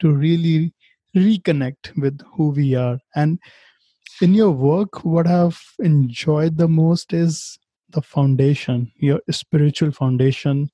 [0.00, 0.72] to really
[1.16, 2.98] reconnect with who we are.
[3.14, 3.38] And
[4.20, 7.58] in your work, what I've enjoyed the most is
[7.90, 10.70] the foundation, your spiritual foundation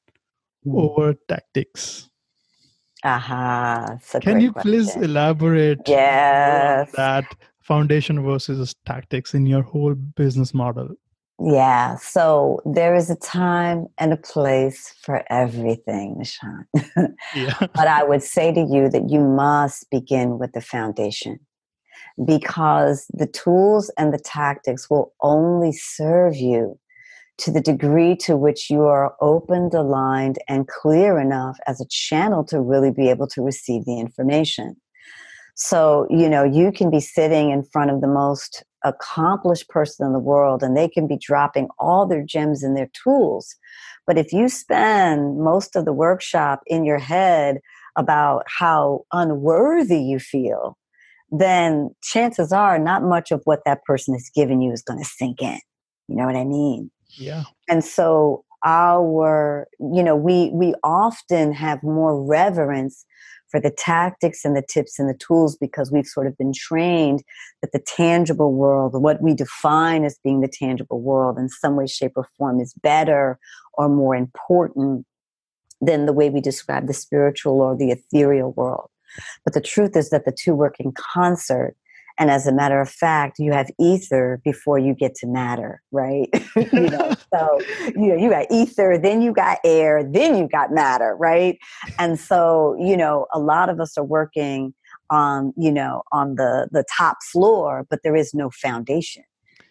[0.67, 0.77] mm.
[0.77, 2.09] over tactics.
[3.05, 3.87] Aha.
[3.91, 4.21] Uh-huh.
[4.21, 4.73] Can you question.
[4.73, 6.91] please elaborate yes.
[6.93, 7.25] that
[7.61, 10.89] foundation versus tactics in your whole business model?
[11.43, 17.15] Yeah, so there is a time and a place for everything, Nishant.
[17.35, 17.59] yeah.
[17.59, 21.41] but I would say to you that you must begin with the foundation
[22.25, 26.79] because the tools and the tactics will only serve you
[27.39, 32.45] to the degree to which you are opened, aligned, and clear enough as a channel
[32.45, 34.77] to really be able to receive the information.
[35.57, 40.13] So, you know, you can be sitting in front of the most accomplished person in
[40.13, 43.57] the world and they can be dropping all their gems and their tools.
[44.07, 47.59] But if you spend most of the workshop in your head
[47.97, 50.77] about how unworthy you feel,
[51.31, 55.05] then chances are not much of what that person is giving you is going to
[55.05, 55.59] sink in.
[56.09, 56.91] You know what I mean?
[57.17, 57.45] Yeah.
[57.69, 63.05] And so our, you know, we we often have more reverence
[63.55, 67.23] for the tactics and the tips and the tools because we've sort of been trained
[67.63, 71.87] that the tangible world, what we define as being the tangible world, in some way,
[71.87, 73.39] shape, or form is better
[73.75, 75.07] or more important
[75.81, 78.91] than the way we describe the spiritual or the ethereal world.
[79.45, 81.77] But the truth is that the two work in concert
[82.19, 86.29] and as a matter of fact, you have ether before you get to matter, right?
[86.57, 87.61] you know, so
[87.97, 91.59] you know, you got ether, then you got air, then you got matter, right?
[91.99, 94.75] And so, you know, a lot of us are working
[95.11, 99.25] on, you know, on the the top floor, but there is no foundation.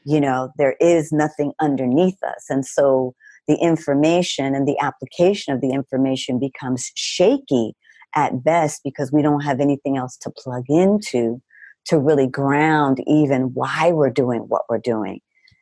[0.06, 2.46] You know, there is nothing underneath us.
[2.50, 3.16] And so
[3.48, 7.74] the information and the application of the information becomes shaky
[8.16, 11.42] at best because we don't have anything else to plug into
[11.86, 15.20] to really ground even why we're doing what we're doing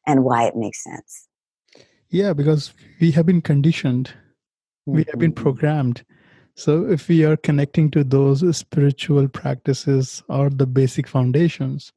[0.08, 1.28] and why it makes sense.
[2.10, 4.98] Yeah, because we have been conditioned, mm-hmm.
[4.98, 5.44] we have been mm-hmm.
[5.44, 6.04] programmed.
[6.56, 11.94] So if we are connecting to those spiritual practices or the basic foundations,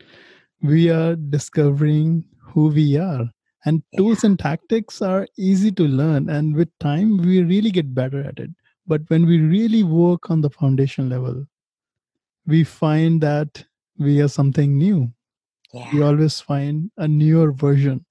[0.63, 3.29] we are discovering who we are.
[3.67, 3.99] And yeah.
[3.99, 6.31] tools and tactics are easy to learn.
[6.31, 8.51] And with time, we really get better at it.
[8.87, 11.47] But when we really work on the foundation level,
[12.47, 13.65] we find that
[13.99, 15.13] we are something new.
[15.73, 15.91] Yeah.
[15.93, 18.05] We always find a newer version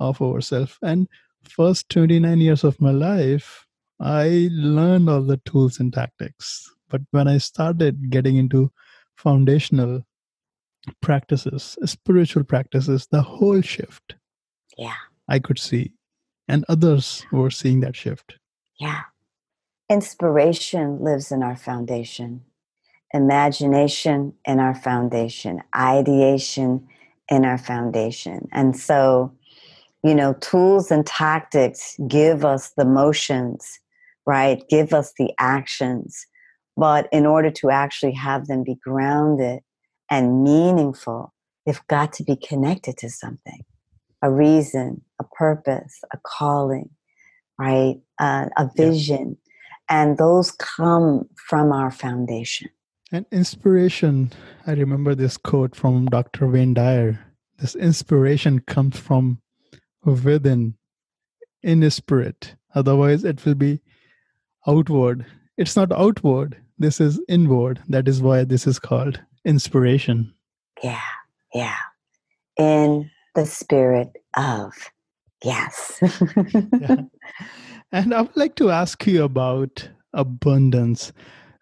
[0.00, 0.78] of ourselves.
[0.82, 1.08] And
[1.44, 3.66] first 29 years of my life,
[4.00, 6.70] I learned all the tools and tactics.
[6.88, 8.72] But when I started getting into
[9.16, 10.02] foundational
[11.00, 14.14] practices, spiritual practices, the whole shift.
[14.76, 14.94] Yeah.
[15.28, 15.92] I could see.
[16.46, 18.38] And others were seeing that shift.
[18.78, 19.02] Yeah.
[19.90, 22.44] Inspiration lives in our foundation
[23.12, 26.86] imagination in our foundation, ideation
[27.28, 28.48] in our foundation.
[28.52, 29.32] And so,
[30.02, 33.78] you know, tools and tactics give us the motions,
[34.26, 34.62] right?
[34.68, 36.26] Give us the actions.
[36.76, 39.60] But in order to actually have them be grounded
[40.10, 41.34] and meaningful,
[41.66, 43.64] they've got to be connected to something
[44.22, 46.90] a reason, a purpose, a calling,
[47.58, 48.00] right?
[48.18, 49.36] Uh, a vision.
[49.90, 50.02] Yeah.
[50.02, 52.68] And those come from our foundation.
[53.10, 54.32] And inspiration,
[54.66, 56.46] I remember this quote from Dr.
[56.46, 57.18] Wayne Dyer.
[57.58, 59.40] This inspiration comes from
[60.04, 60.74] within,
[61.62, 62.54] in spirit.
[62.74, 63.80] Otherwise, it will be
[64.66, 65.24] outward.
[65.56, 67.80] It's not outward, this is inward.
[67.88, 70.32] That is why this is called inspiration.
[70.82, 71.00] Yeah,
[71.52, 71.76] yeah.
[72.56, 74.72] In the spirit of.
[75.42, 75.98] Yes.
[76.80, 76.96] yeah.
[77.90, 81.12] And I would like to ask you about abundance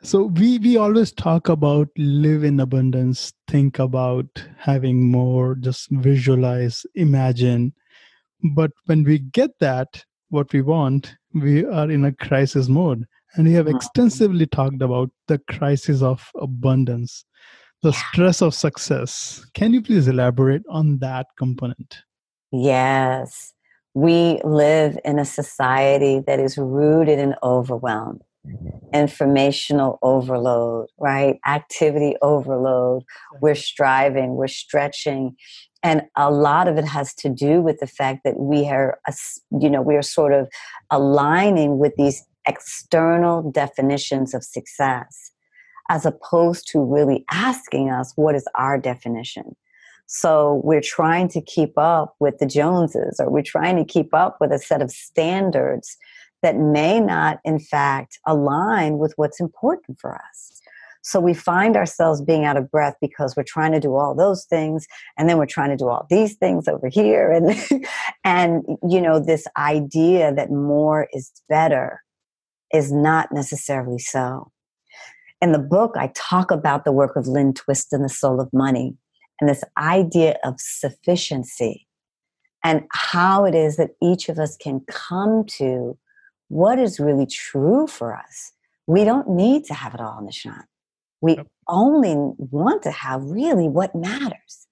[0.02, 4.26] so we we always talk about live in abundance think about
[4.58, 7.72] having more just visualize imagine
[8.54, 13.06] But when we get that, what we want, we are in a crisis mode.
[13.34, 13.76] And we have mm-hmm.
[13.76, 17.24] extensively talked about the crisis of abundance,
[17.82, 19.44] the stress of success.
[19.54, 21.98] Can you please elaborate on that component?
[22.52, 23.52] Yes.
[23.94, 28.20] We live in a society that is rooted in overwhelm,
[28.92, 31.38] informational overload, right?
[31.46, 33.04] Activity overload.
[33.40, 35.36] We're striving, we're stretching.
[35.82, 38.98] And a lot of it has to do with the fact that we are,
[39.60, 40.48] you know, we are sort of
[40.90, 45.32] aligning with these external definitions of success
[45.88, 49.54] as opposed to really asking us what is our definition
[50.06, 54.36] so we're trying to keep up with the Joneses, or we're trying to keep up
[54.40, 55.96] with a set of standards
[56.46, 60.60] that may not, in fact, align with what's important for us.
[61.02, 64.44] So we find ourselves being out of breath because we're trying to do all those
[64.44, 64.86] things,
[65.18, 67.84] and then we're trying to do all these things over here, and
[68.24, 72.00] and you know this idea that more is better
[72.72, 74.52] is not necessarily so.
[75.42, 78.52] In the book, I talk about the work of Lynn Twist and the Soul of
[78.52, 78.94] Money,
[79.40, 81.88] and this idea of sufficiency
[82.62, 85.98] and how it is that each of us can come to
[86.48, 88.52] what is really true for us.
[88.86, 90.64] We don't need to have it all, Nishant.
[91.20, 91.46] We yep.
[91.68, 94.66] only want to have really what matters.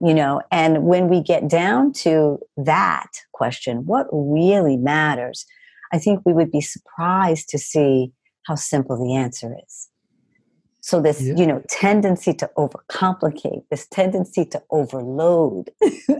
[0.00, 5.46] You know, and when we get down to that question, what really matters,
[5.92, 8.12] I think we would be surprised to see
[8.46, 9.88] how simple the answer is.
[10.82, 11.34] So this, yeah.
[11.36, 15.70] you know, tendency to overcomplicate, this tendency to overload,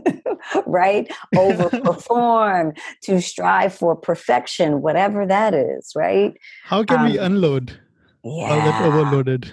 [0.65, 1.11] right?
[1.35, 6.33] Overperform, to strive for perfection, whatever that is, right?
[6.63, 7.77] How can um, we unload
[8.23, 9.51] yeah, all overloaded?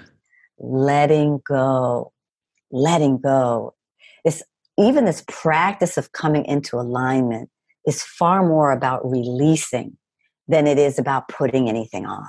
[0.59, 2.13] Letting go,
[2.71, 3.75] letting go.
[4.25, 4.45] This
[4.79, 7.51] even this practice of coming into alignment
[7.85, 9.97] is far more about releasing
[10.47, 12.29] than it is about putting anything on.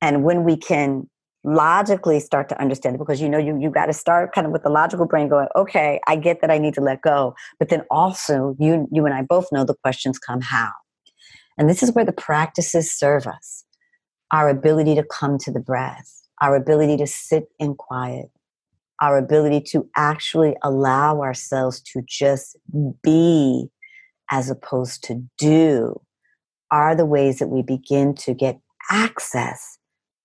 [0.00, 1.08] And when we can
[1.44, 4.52] logically start to understand it because you know you you got to start kind of
[4.52, 7.34] with the logical brain going okay i get that i need to let go.
[7.58, 10.70] But then also you you and i both know the questions come how?
[11.58, 13.64] And this is where the practices serve us.
[14.32, 18.30] Our ability to come to the breath our ability to sit in quiet
[19.00, 22.56] our ability to actually allow ourselves to just
[23.02, 23.68] be
[24.30, 26.00] as opposed to do
[26.70, 28.58] are the ways that we begin to get
[28.90, 29.73] access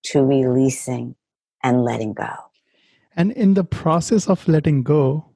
[0.04, 1.14] to releasing
[1.62, 2.32] and letting go.
[3.16, 5.26] And in the process of letting go,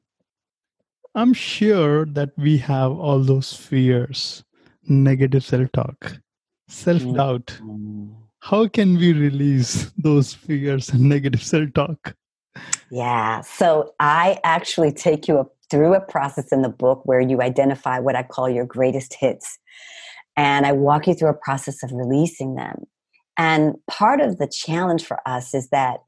[1.15, 4.45] I'm sure that we have all those fears,
[4.89, 6.19] negative self talk,
[6.69, 7.47] self doubt.
[7.62, 8.07] Mm-hmm.
[8.41, 12.15] How can we release those fears and negative self talk?
[12.91, 17.99] Yeah, so I actually take you through a process in the book where you identify
[17.99, 19.59] what I call your greatest hits.
[20.37, 22.85] And I walk you through a process of releasing them.
[23.37, 26.01] And part of the challenge for us is that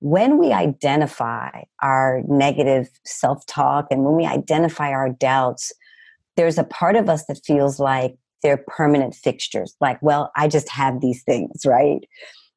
[0.00, 5.72] when we identify our negative self talk and when we identify our doubts,
[6.36, 9.74] there's a part of us that feels like they're permanent fixtures.
[9.80, 12.00] Like, well, I just have these things, right?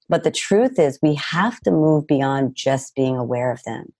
[0.10, 3.94] But the truth is, we have to move beyond just being aware of them.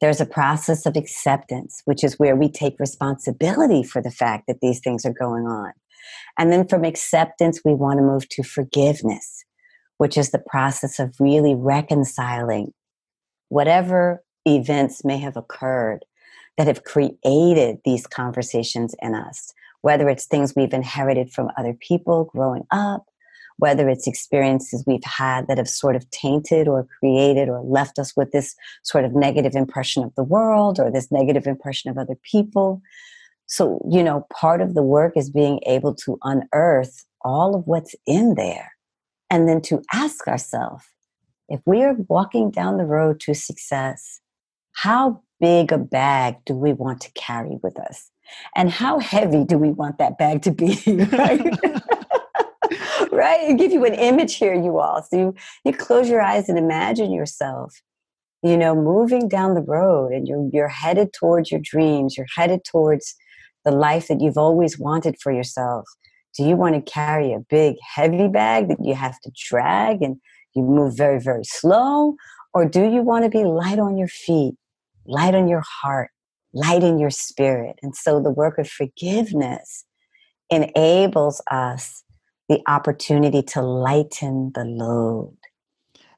[0.00, 4.60] There's a process of acceptance, which is where we take responsibility for the fact that
[4.60, 5.72] these things are going on.
[6.38, 9.44] And then from acceptance, we want to move to forgiveness
[10.00, 12.72] which is the process of really reconciling
[13.50, 16.06] whatever events may have occurred
[16.56, 22.24] that have created these conversations in us, whether it's things we've inherited from other people
[22.32, 23.04] growing up,
[23.58, 28.16] whether it's experiences we've had that have sort of tainted or created or left us
[28.16, 32.16] with this sort of negative impression of the world or this negative impression of other
[32.22, 32.80] people.
[33.48, 37.94] So, you know, part of the work is being able to unearth all of what's
[38.06, 38.72] in there
[39.30, 40.84] and then to ask ourselves
[41.48, 44.20] if we are walking down the road to success,
[44.72, 48.10] how big a bag do we want to carry with us?
[48.54, 50.78] And how heavy do we want that bag to be?
[51.12, 51.58] Right?
[53.12, 53.40] right?
[53.48, 55.02] I give you an image here, you all.
[55.02, 57.74] So you, you close your eyes and imagine yourself,
[58.42, 62.64] you know, moving down the road and you're you're headed towards your dreams, you're headed
[62.64, 63.14] towards
[63.64, 65.84] the life that you've always wanted for yourself.
[66.36, 70.16] Do you want to carry a big, heavy bag that you have to drag and
[70.54, 72.16] you move very, very slow?
[72.54, 74.54] Or do you want to be light on your feet,
[75.06, 76.10] light on your heart,
[76.52, 77.76] light in your spirit?
[77.82, 79.84] And so the work of forgiveness
[80.50, 82.04] enables us
[82.48, 85.36] the opportunity to lighten the load.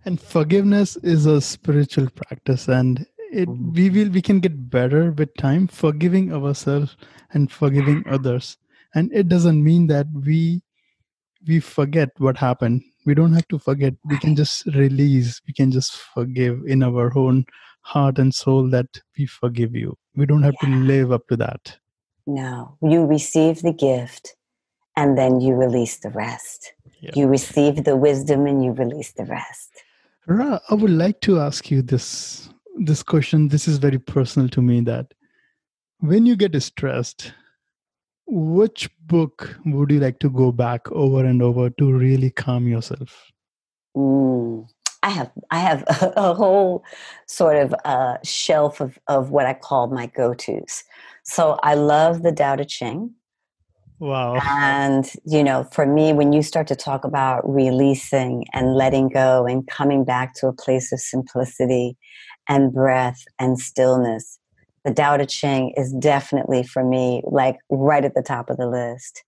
[0.04, 3.72] And forgiveness is a spiritual practice and it mm-hmm.
[3.72, 6.96] we will we can get better with time forgiving ourselves
[7.32, 8.58] and forgiving others
[8.94, 10.62] and it doesn't mean that we
[11.46, 12.82] we forget what happened.
[13.04, 13.94] We don't have to forget.
[14.04, 15.40] We can just release.
[15.46, 17.46] We can just forgive in our own
[17.80, 18.86] heart and soul that
[19.18, 19.96] we forgive you.
[20.14, 20.68] We don't have yeah.
[20.68, 21.78] to live up to that.
[22.26, 22.76] No.
[22.80, 24.36] You receive the gift
[24.96, 26.72] and then you release the rest.
[27.00, 27.16] Yep.
[27.16, 29.70] you receive the wisdom and you release the rest.
[30.28, 33.48] Rha, i would like to ask you this this question.
[33.48, 35.12] This is very personal to me that
[35.98, 37.32] when you get stressed
[38.26, 43.30] which book would you like to go back over and over to really calm yourself?
[43.96, 44.68] Mm,
[45.02, 46.82] i have i have a, a whole
[47.26, 50.84] sort of uh, shelf of, of what i call my go-to's.
[51.24, 53.14] So i love the Tao Te Ching.
[54.02, 54.40] Wow.
[54.42, 59.46] And, you know, for me, when you start to talk about releasing and letting go
[59.46, 61.96] and coming back to a place of simplicity
[62.48, 64.40] and breath and stillness,
[64.84, 68.68] the Tao Te Ching is definitely for me like right at the top of the
[68.68, 69.24] list.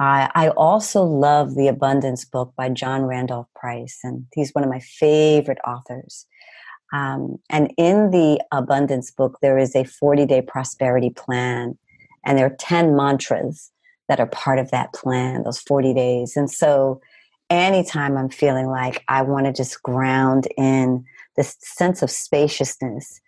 [0.00, 4.70] I, I also love the Abundance book by John Randolph Price, and he's one of
[4.70, 6.26] my favorite authors.
[6.92, 11.76] Um, and in the Abundance book, there is a 40 day prosperity plan,
[12.24, 13.70] and there are 10 mantras
[14.08, 16.36] that are part of that plan, those 40 days.
[16.36, 17.00] And so,
[17.50, 21.04] anytime I'm feeling like I want to just ground in
[21.36, 23.20] this sense of spaciousness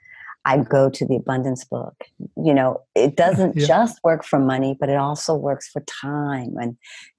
[0.45, 1.95] I go to the abundance book.
[2.37, 3.67] You know, it doesn't yeah.
[3.67, 6.77] just work for money, but it also works for time and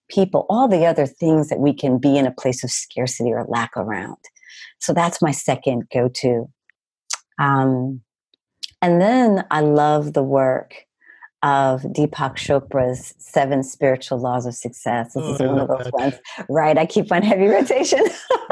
[0.10, 3.46] people, all the other things that we can be in a place of scarcity or
[3.48, 4.18] lack around.
[4.80, 6.50] So that's my second go to.
[7.40, 8.02] Um,
[8.82, 10.86] and then I love the work
[11.44, 15.14] of Deepak Chopra's Seven Spiritual Laws of Success.
[15.14, 15.94] This oh, is one of those that.
[15.94, 16.16] ones,
[16.50, 16.78] right?
[16.78, 18.04] I keep on heavy rotation.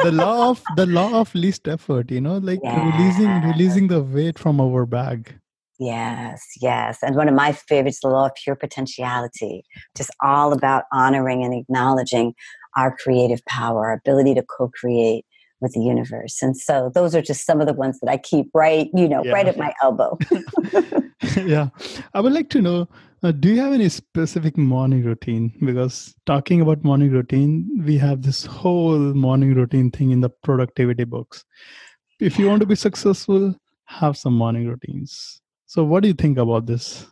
[0.04, 2.98] the law of the law of least effort, you know, like yeah.
[2.98, 5.36] releasing releasing the weight from our bag.
[5.80, 7.00] Yes, yes.
[7.02, 9.64] And one of my favorites, the law of pure potentiality,
[9.96, 12.34] just all about honoring and acknowledging
[12.76, 15.26] our creative power, our ability to co-create
[15.62, 16.42] with the universe.
[16.42, 19.24] And so those are just some of the ones that I keep right, you know,
[19.24, 19.32] yeah.
[19.32, 20.18] right at my elbow.
[21.38, 21.70] yeah.
[22.14, 22.88] I would like to know
[23.22, 25.54] uh, do you have any specific morning routine?
[25.60, 31.04] Because talking about morning routine, we have this whole morning routine thing in the productivity
[31.04, 31.44] books.
[32.22, 33.56] If you want to be successful,
[33.86, 35.42] have some morning routines.
[35.66, 37.08] So, what do you think about this?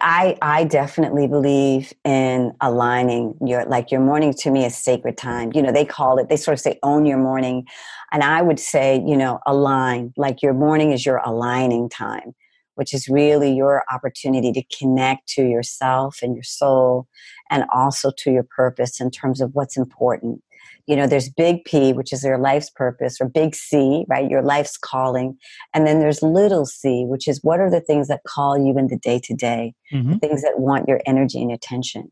[0.00, 5.50] I I definitely believe in aligning your like your morning to me is sacred time.
[5.54, 7.66] You know, they call it they sort of say own your morning.
[8.12, 10.12] And I would say, you know, align.
[10.16, 12.34] Like your morning is your aligning time,
[12.74, 17.06] which is really your opportunity to connect to yourself and your soul
[17.50, 20.42] and also to your purpose in terms of what's important
[20.86, 24.30] you know there's big p which is your life's purpose or big c right?
[24.30, 25.36] Your life's calling.
[25.72, 28.88] And then there's little c which is what are the things that call you in
[28.88, 29.74] the day to day?
[30.18, 32.10] Things that want your energy and attention.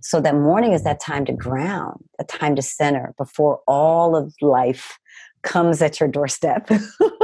[0.00, 4.34] So that morning is that time to ground a time to center before all of
[4.40, 4.98] life
[5.42, 6.68] comes at your doorstep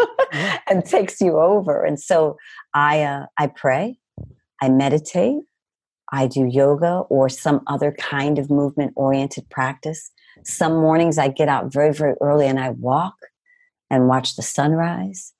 [0.68, 1.84] and takes you over.
[1.84, 2.36] And so
[2.74, 3.98] i uh, i pray
[4.60, 5.42] i meditate
[6.12, 10.10] I do yoga or some other kind of movement oriented practice.
[10.44, 13.14] Some mornings I get out very, very early and I walk
[13.90, 15.32] and watch the sunrise.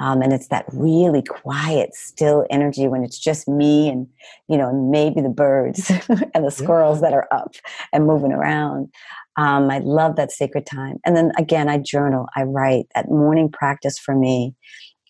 [0.00, 4.06] Um, and it's that really quiet, still energy when it's just me and,
[4.48, 5.90] you know, maybe the birds
[6.34, 7.10] and the squirrels yeah.
[7.10, 7.54] that are up
[7.92, 8.92] and moving around.
[9.36, 10.98] Um, I love that sacred time.
[11.04, 12.86] And then again, I journal, I write.
[12.94, 14.54] That morning practice for me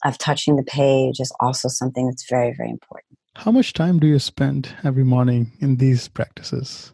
[0.05, 3.18] of touching the page is also something that's very, very important.
[3.36, 6.92] How much time do you spend every morning in these practices?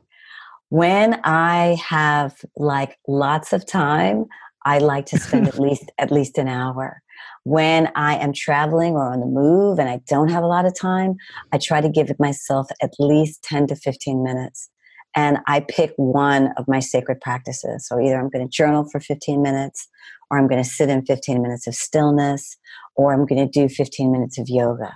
[0.71, 4.27] When I have like lots of time,
[4.65, 7.03] I like to spend at least at least an hour.
[7.45, 10.75] When I am traveling or on the move and I don't have a lot of
[10.79, 11.17] time,
[11.53, 14.71] I try to give myself at least 10 to 15 minutes.
[15.15, 17.87] And I pick one of my sacred practices.
[17.87, 19.89] So either I'm going to journal for 15 minutes,
[20.31, 22.57] or I'm going to sit in 15 minutes of stillness,
[22.97, 24.93] or I'm going to do 15 minutes of yoga.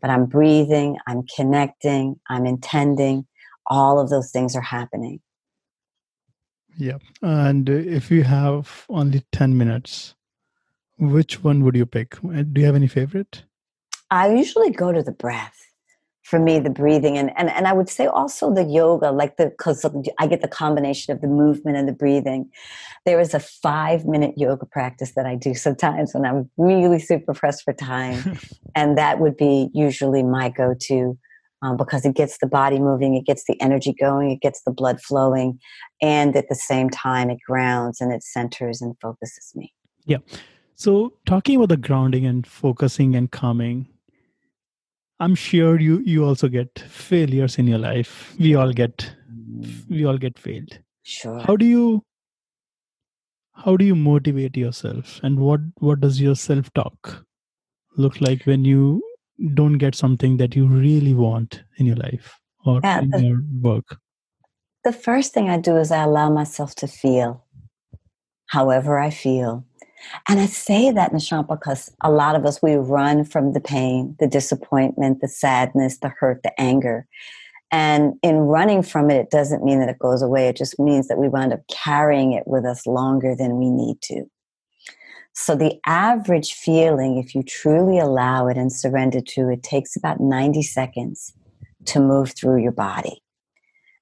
[0.00, 3.26] But I'm breathing, I'm connecting, I'm intending,
[3.68, 5.20] all of those things are happening.
[6.76, 6.98] Yeah.
[7.22, 10.14] And if you have only 10 minutes,
[10.98, 12.16] which one would you pick?
[12.16, 13.44] Uh, do you have any favorite?
[14.10, 15.54] I usually go to the breath.
[16.22, 19.46] For me, the breathing and, and, and I would say also the yoga, like the
[19.46, 19.86] because
[20.18, 22.50] I get the combination of the movement and the breathing.
[23.04, 27.32] There is a five minute yoga practice that I do sometimes when I'm really super
[27.32, 28.40] pressed for time,
[28.74, 31.16] and that would be usually my go to
[31.62, 34.72] um, because it gets the body moving, it gets the energy going, it gets the
[34.72, 35.58] blood flowing,
[36.02, 39.72] and at the same time, it grounds and it centers and focuses me.
[40.04, 40.18] Yeah.
[40.74, 43.88] So, talking about the grounding and focusing and calming,
[45.20, 49.10] i'm sure you you also get failures in your life we all get
[49.88, 51.38] we all get failed Sure.
[51.40, 52.02] how do you
[53.64, 57.24] how do you motivate yourself and what what does your self talk
[57.96, 59.02] look like when you
[59.54, 63.42] don't get something that you really want in your life or Yeah, in the- your
[63.62, 63.98] work
[64.86, 67.44] the first thing I do is I allow myself to feel
[68.46, 69.64] however I feel.
[70.28, 74.14] And I say that, Nishant, because a lot of us, we run from the pain,
[74.20, 77.08] the disappointment, the sadness, the hurt, the anger.
[77.72, 80.46] And in running from it, it doesn't mean that it goes away.
[80.46, 84.00] It just means that we wind up carrying it with us longer than we need
[84.02, 84.24] to.
[85.38, 90.18] So the average feeling, if you truly allow it and surrender to it, takes about
[90.18, 91.34] 90 seconds
[91.84, 93.22] to move through your body.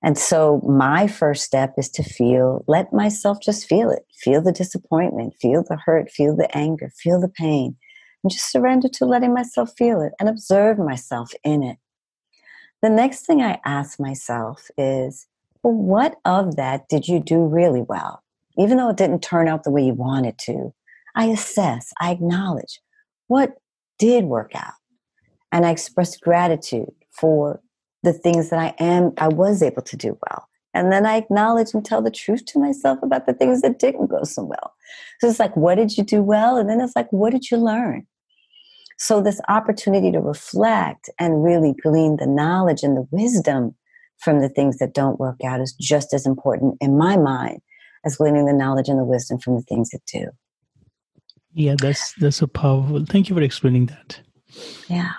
[0.00, 4.06] And so my first step is to feel, let myself just feel it.
[4.16, 7.76] Feel the disappointment, feel the hurt, feel the anger, feel the pain,
[8.22, 11.78] and just surrender to letting myself feel it and observe myself in it.
[12.80, 15.26] The next thing I ask myself is,
[15.64, 18.22] well, what of that did you do really well?
[18.56, 20.72] Even though it didn't turn out the way you wanted to,
[21.14, 22.80] I assess, I acknowledge
[23.28, 23.54] what
[23.98, 24.74] did work out.
[25.52, 27.60] And I express gratitude for
[28.02, 30.48] the things that I am, I was able to do well.
[30.74, 34.08] And then I acknowledge and tell the truth to myself about the things that didn't
[34.08, 34.74] go so well.
[35.20, 36.56] So it's like, what did you do well?
[36.56, 38.06] And then it's like, what did you learn?
[38.98, 43.74] So this opportunity to reflect and really glean the knowledge and the wisdom
[44.18, 47.60] from the things that don't work out is just as important in my mind
[48.04, 50.26] as gleaning the knowledge and the wisdom from the things that do.
[51.54, 54.20] Yeah that's that's so powerful thank you for explaining that
[54.88, 55.12] Yeah.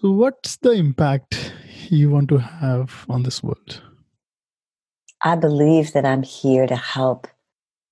[0.00, 1.54] what's the impact
[1.88, 3.82] you want to have on this world
[5.24, 7.28] I believe that I'm here to help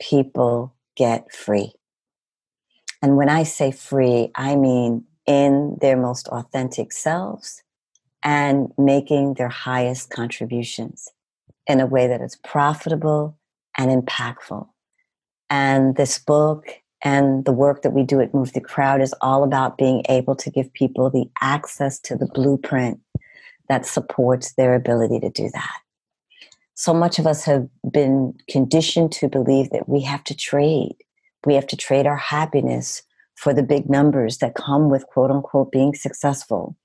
[0.00, 1.72] people get free.
[3.02, 7.62] And when I say free, I mean in their most authentic selves
[8.24, 11.08] and making their highest contributions
[11.68, 13.38] in a way that is profitable
[13.78, 14.68] and impactful.
[15.50, 16.66] And this book
[17.02, 20.36] and the work that we do at Move the Crowd is all about being able
[20.36, 23.00] to give people the access to the blueprint
[23.68, 25.80] that supports their ability to do that
[26.80, 30.96] so much of us have been conditioned to believe that we have to trade.
[31.44, 33.02] We have to trade our happiness
[33.34, 36.78] for the big numbers that come with quote unquote being successful.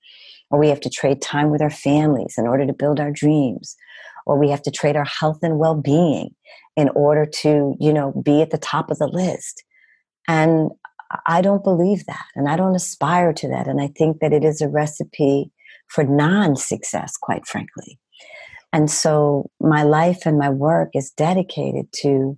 [0.51, 3.77] Or we have to trade time with our families in order to build our dreams.
[4.25, 6.29] Or we have to trade our health and well being
[6.75, 9.63] in order to, you know, be at the top of the list.
[10.27, 10.71] And
[11.25, 12.25] I don't believe that.
[12.35, 13.67] And I don't aspire to that.
[13.67, 15.51] And I think that it is a recipe
[15.87, 17.99] for non success, quite frankly.
[18.73, 22.37] And so my life and my work is dedicated to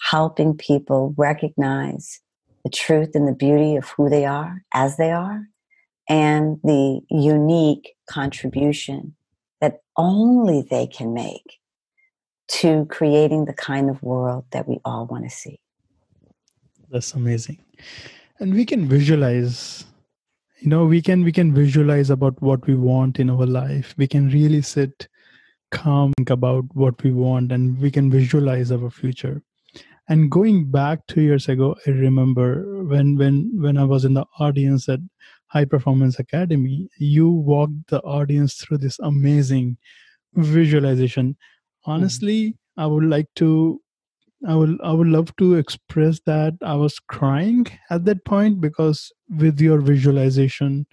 [0.00, 2.20] helping people recognize
[2.64, 5.46] the truth and the beauty of who they are as they are
[6.08, 9.14] and the unique contribution
[9.62, 11.60] that only they can make
[12.48, 15.58] to creating the kind of world that we all want to see.
[16.90, 17.58] that's amazing.
[18.40, 19.86] And we can visualize
[20.58, 23.94] you know we can we can visualize about what we want in our life.
[23.96, 25.08] We can really sit
[25.70, 29.42] calm about what we want and we can visualize our future.
[30.08, 34.26] And going back two years ago i remember when when when i was in the
[34.46, 34.98] audience at
[35.52, 39.76] high performance academy you walked the audience through this amazing
[40.34, 41.36] visualization
[41.84, 42.80] honestly mm-hmm.
[42.82, 43.80] i would like to
[44.46, 49.12] I would I would love to express that I was crying at that point because
[49.38, 50.86] with your visualization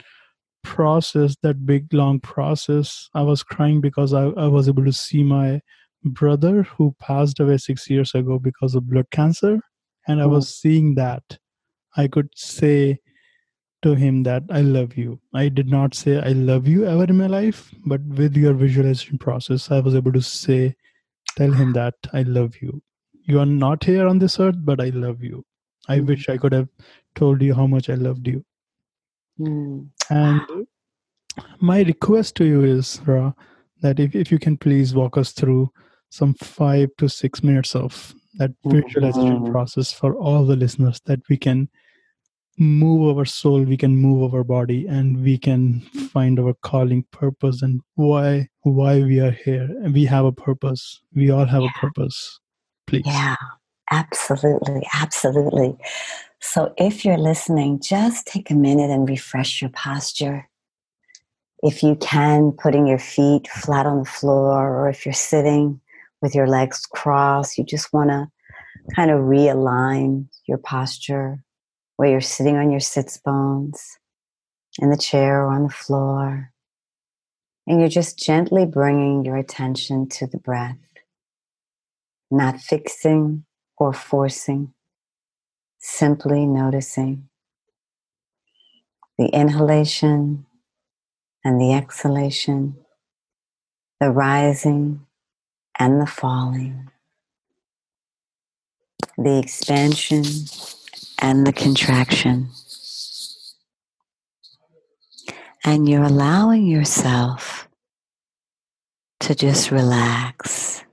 [0.63, 5.23] process, that big long process, I was crying because I, I was able to see
[5.23, 5.61] my
[6.03, 9.59] brother who passed away six years ago because of blood cancer.
[10.07, 10.53] And I was oh.
[10.61, 11.23] seeing that.
[11.97, 12.99] I could say
[13.81, 15.19] to him that I love you.
[15.33, 19.17] I did not say I love you ever in my life, but with your visualization
[19.17, 20.75] process, I was able to say,
[21.37, 22.81] tell him that I love you
[23.29, 25.45] you are not here on this earth, but I love you.
[25.87, 26.07] I Mhm.
[26.07, 26.67] wish I could have
[27.13, 28.43] told you how much I loved you.
[29.39, 29.89] Mm.
[30.09, 30.41] And
[31.59, 33.35] my request to you is, Rha,
[33.81, 35.71] that if, if you can please walk us through
[36.09, 39.51] some five to six minutes of that visualization Mhm.
[39.51, 41.69] process for all the listeners that we can
[42.59, 45.79] move our soul, we can move our body, and we can
[46.11, 49.69] find our calling purpose and why why we are here.
[49.81, 51.01] And we have a purpose.
[51.15, 52.39] We all have a purpose.
[52.85, 53.03] Please.
[53.05, 53.37] Yeah,
[53.91, 55.77] absolutely, absolutely.
[56.41, 60.47] So if you're listening, just take a minute and refresh your posture.
[61.61, 65.79] If you can, putting your feet flat on the floor, or if you're sitting
[66.21, 68.27] with your legs crossed, you just want to
[68.95, 71.43] kind of realign your posture
[71.99, 73.97] where you're sitting on your sits bones.
[74.81, 76.53] in the chair or on the floor.
[77.67, 80.77] And you're just gently bringing your attention to the breath,
[82.31, 83.43] not fixing
[83.77, 84.73] or forcing,
[85.79, 87.27] simply noticing
[89.17, 90.45] the inhalation
[91.43, 92.77] and the exhalation,
[93.99, 95.05] the rising
[95.77, 96.89] and the falling,
[99.17, 100.23] the expansion
[101.19, 102.49] and the contraction.
[105.63, 107.67] And you're allowing yourself
[109.21, 110.83] to just relax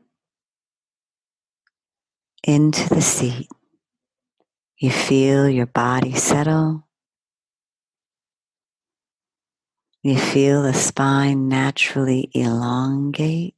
[2.42, 3.48] into the seat.
[4.78, 6.86] You feel your body settle.
[10.02, 13.55] You feel the spine naturally elongate.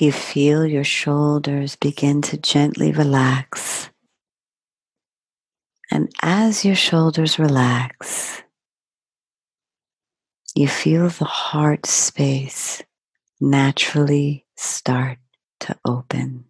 [0.00, 3.90] You feel your shoulders begin to gently relax.
[5.90, 8.42] And as your shoulders relax,
[10.54, 12.82] you feel the heart space
[13.42, 15.18] naturally start
[15.60, 16.49] to open.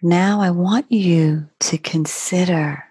[0.00, 2.84] Now, I want you to consider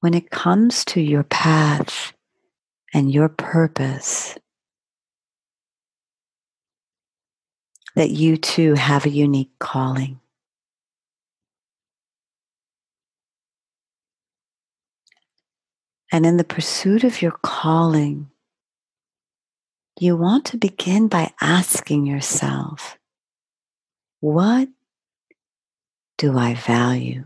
[0.00, 2.12] when it comes to your path
[2.94, 4.38] and your purpose
[7.96, 10.20] that you too have a unique calling.
[16.12, 18.30] And in the pursuit of your calling,
[19.98, 22.98] you want to begin by asking yourself,
[24.20, 24.68] what
[26.18, 27.24] do I value?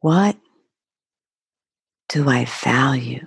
[0.00, 0.36] What
[2.08, 3.26] do I value?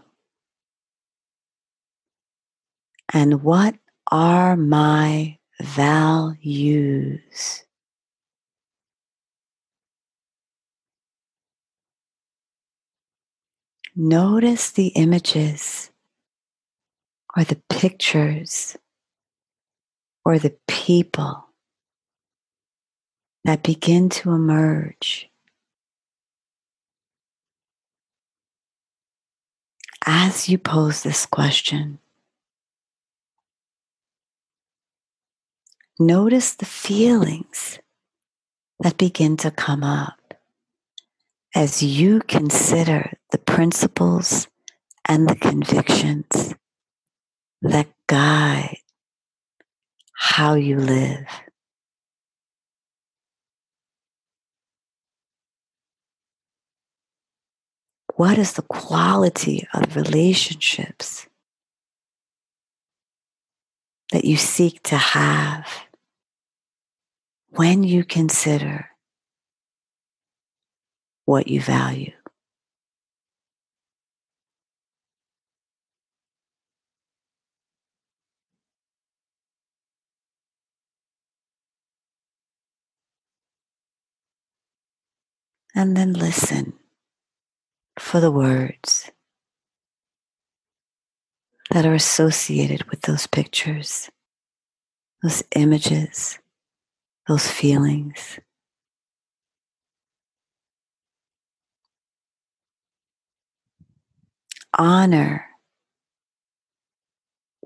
[3.13, 3.75] And what
[4.11, 7.63] are my values?
[13.95, 15.91] Notice the images
[17.37, 18.75] or the pictures
[20.25, 21.52] or the people
[23.43, 25.29] that begin to emerge
[30.05, 31.99] as you pose this question.
[35.99, 37.79] Notice the feelings
[38.79, 40.33] that begin to come up
[41.55, 44.47] as you consider the principles
[45.07, 46.55] and the convictions
[47.61, 48.77] that guide
[50.13, 51.25] how you live.
[58.15, 61.27] What is the quality of relationships
[64.11, 65.67] that you seek to have
[67.49, 68.89] when you consider
[71.25, 72.11] what you value?
[85.73, 86.73] And then listen
[87.99, 89.11] for the words
[91.71, 94.09] that are associated with those pictures,
[95.23, 96.39] those images,
[97.27, 98.39] those feelings.
[104.77, 105.45] Honor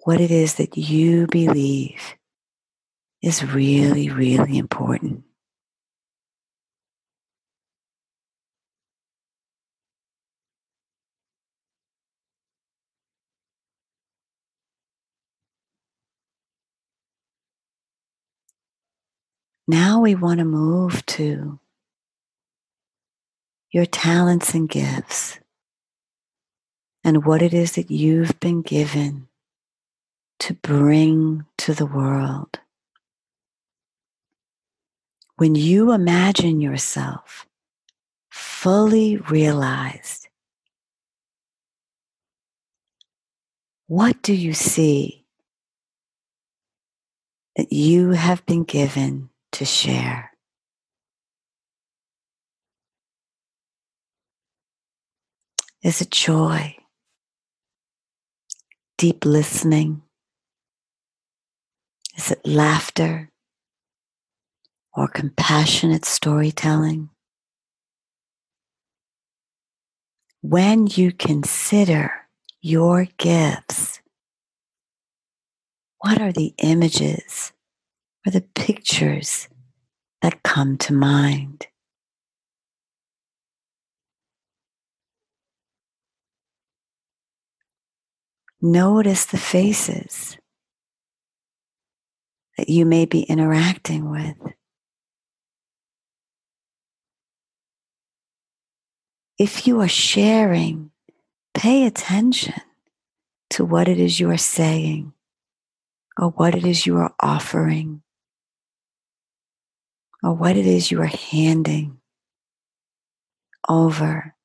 [0.03, 2.15] what it is that you believe
[3.21, 5.23] is really, really important.
[19.68, 21.59] Now we want to move to
[23.70, 25.39] your talents and gifts
[27.03, 29.28] and what it is that you've been given
[30.39, 32.59] to bring to the world.
[35.36, 37.45] When you imagine yourself
[38.30, 40.30] fully realized,
[43.88, 45.26] what do you see
[47.57, 50.31] that you have been given to share.
[55.83, 56.75] Is it joy,
[58.97, 60.01] deep listening,
[62.17, 63.29] Is it laughter
[64.95, 67.09] or compassionate storytelling?
[70.41, 72.11] When you consider
[72.59, 74.01] your gifts,
[75.99, 77.51] what are the images
[78.28, 79.47] or the pictures
[80.21, 81.67] that come to mind?
[88.61, 90.38] Notice the faces
[92.57, 94.36] that you may be interacting with.
[99.38, 100.91] If you are sharing,
[101.53, 102.55] pay attention
[103.51, 105.13] to what it is you are saying
[106.19, 108.01] or what it is you are offering
[110.24, 111.99] or what it is you are handing
[113.68, 114.36] over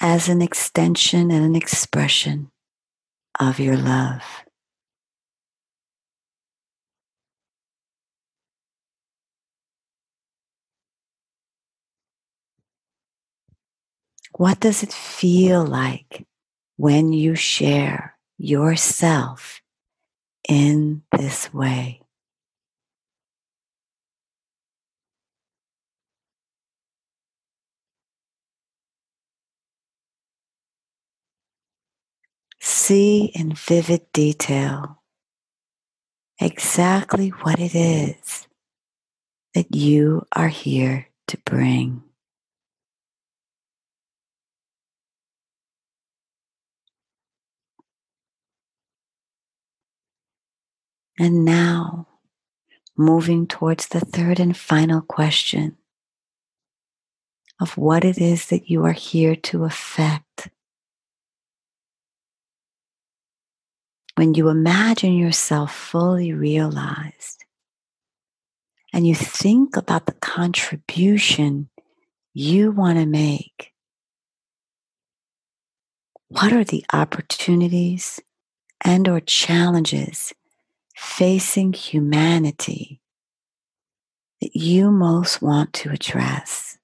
[0.00, 2.50] as an extension and an expression
[3.40, 4.22] of your love.
[14.32, 16.26] What does it feel like
[16.76, 19.62] when you share yourself
[20.46, 22.05] in this way?
[32.86, 35.02] See in vivid detail
[36.40, 38.46] exactly what it is
[39.54, 42.04] that you are here to bring.
[51.18, 52.06] And now,
[52.96, 55.76] moving towards the third and final question
[57.60, 60.25] of what it is that you are here to affect.
[64.16, 67.44] When you imagine yourself fully realized
[68.94, 71.68] and you think about the contribution
[72.32, 73.72] you want to make,
[76.28, 78.18] what are the opportunities
[78.82, 80.32] and or challenges
[80.94, 83.02] facing humanity
[84.40, 86.78] that you most want to address?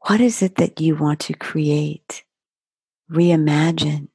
[0.00, 2.24] What is it that you want to create,
[3.10, 4.08] reimagine,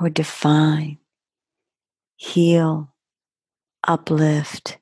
[0.00, 0.98] or define,
[2.16, 2.92] heal,
[3.86, 4.78] uplift,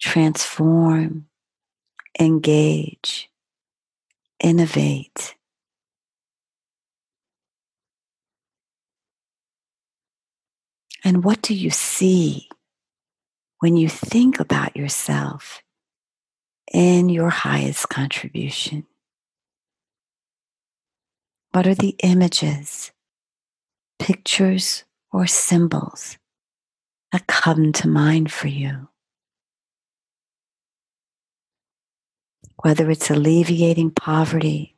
[0.00, 1.26] transform,
[2.18, 3.30] engage,
[4.42, 5.36] innovate?
[11.02, 12.48] And what do you see
[13.60, 15.62] when you think about yourself
[16.72, 18.86] in your highest contribution?
[21.52, 22.92] What are the images,
[23.98, 26.16] pictures, or symbols
[27.10, 28.88] that come to mind for you?
[32.62, 34.76] Whether it's alleviating poverty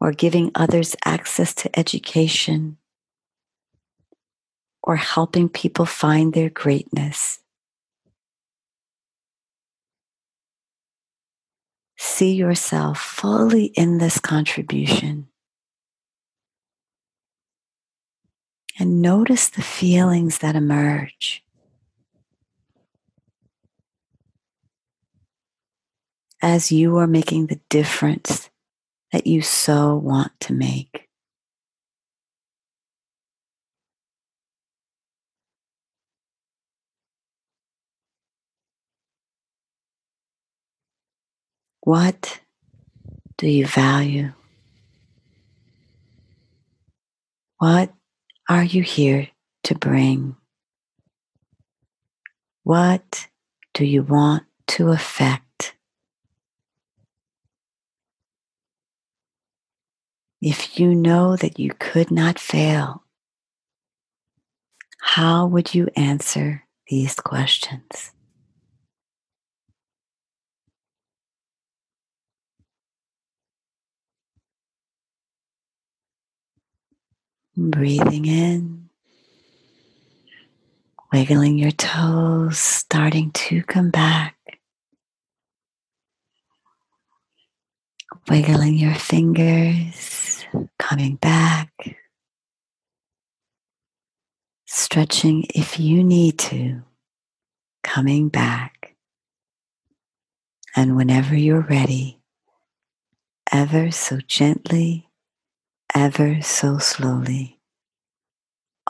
[0.00, 2.76] or giving others access to education
[4.82, 7.39] or helping people find their greatness.
[12.02, 15.28] See yourself fully in this contribution.
[18.78, 21.44] And notice the feelings that emerge.
[26.40, 28.48] As you are making the difference
[29.12, 31.09] that you so want to make.
[41.82, 42.40] What
[43.38, 44.32] do you value?
[47.56, 47.92] What
[48.48, 49.28] are you here
[49.64, 50.36] to bring?
[52.64, 53.28] What
[53.72, 55.74] do you want to affect?
[60.42, 63.04] If you know that you could not fail,
[65.00, 68.12] how would you answer these questions?
[77.62, 78.88] Breathing in,
[81.12, 84.34] wiggling your toes, starting to come back.
[88.30, 90.46] Wiggling your fingers,
[90.78, 91.70] coming back.
[94.64, 96.82] Stretching if you need to,
[97.82, 98.96] coming back.
[100.74, 102.22] And whenever you're ready,
[103.52, 105.09] ever so gently
[105.94, 107.60] ever so slowly,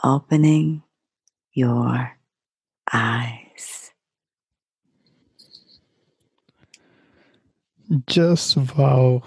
[0.03, 0.83] opening
[1.53, 2.17] your
[2.93, 3.91] eyes.
[8.07, 9.23] Just wow.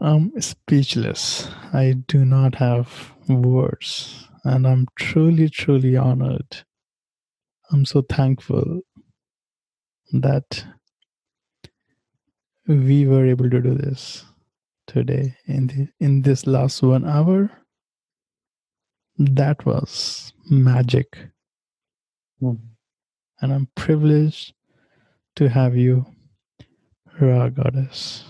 [0.00, 1.48] I'm speechless.
[1.72, 6.64] I do not have words, and I'm truly, truly honored.
[7.72, 8.82] I'm so thankful
[10.12, 10.64] that
[12.66, 14.24] we were able to do this
[14.86, 17.50] today in the, in this last one hour
[19.18, 21.18] that was magic
[22.42, 22.58] Mm.
[23.40, 24.54] and i'm privileged
[25.36, 26.06] to have you
[27.20, 28.24] Rha Goddess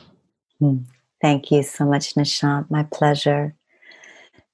[1.23, 2.71] Thank you so much, Nishant.
[2.71, 3.55] My pleasure.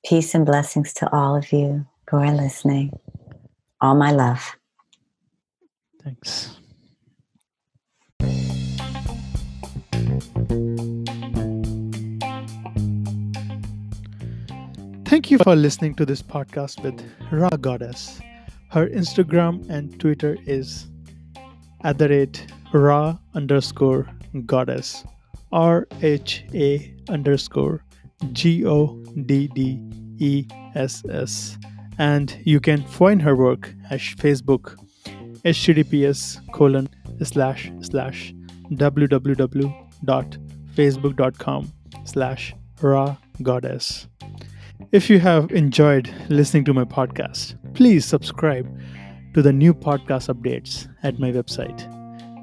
[0.07, 2.93] Peace and blessings to all of you who are listening.
[3.81, 4.57] All my love.
[6.05, 6.57] thanks
[15.11, 17.03] Thank you for listening to this podcast with
[17.33, 18.21] Rha Goddess.
[18.71, 20.87] Her Instagram and Twitter is
[21.83, 24.09] at the rate Rha underscore
[24.47, 25.03] goddess.
[25.51, 27.83] R H A underscore
[28.31, 29.81] G O D D
[30.19, 30.47] E
[30.77, 31.59] S S.
[31.99, 34.77] And you can find her work at Facebook
[35.45, 36.89] https colon
[37.25, 38.33] slash slash
[38.75, 41.73] www.facebook.com
[42.05, 44.07] slash rha goddess
[44.93, 48.67] if you have enjoyed listening to my podcast please subscribe
[49.35, 51.87] to the new podcast updates at my website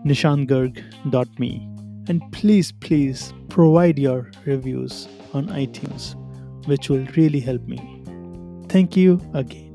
[0.05, 1.69] nishantgarg.me
[2.07, 6.15] and please please provide your reviews on itunes
[6.67, 8.03] which will really help me.
[8.67, 9.66] Thank you again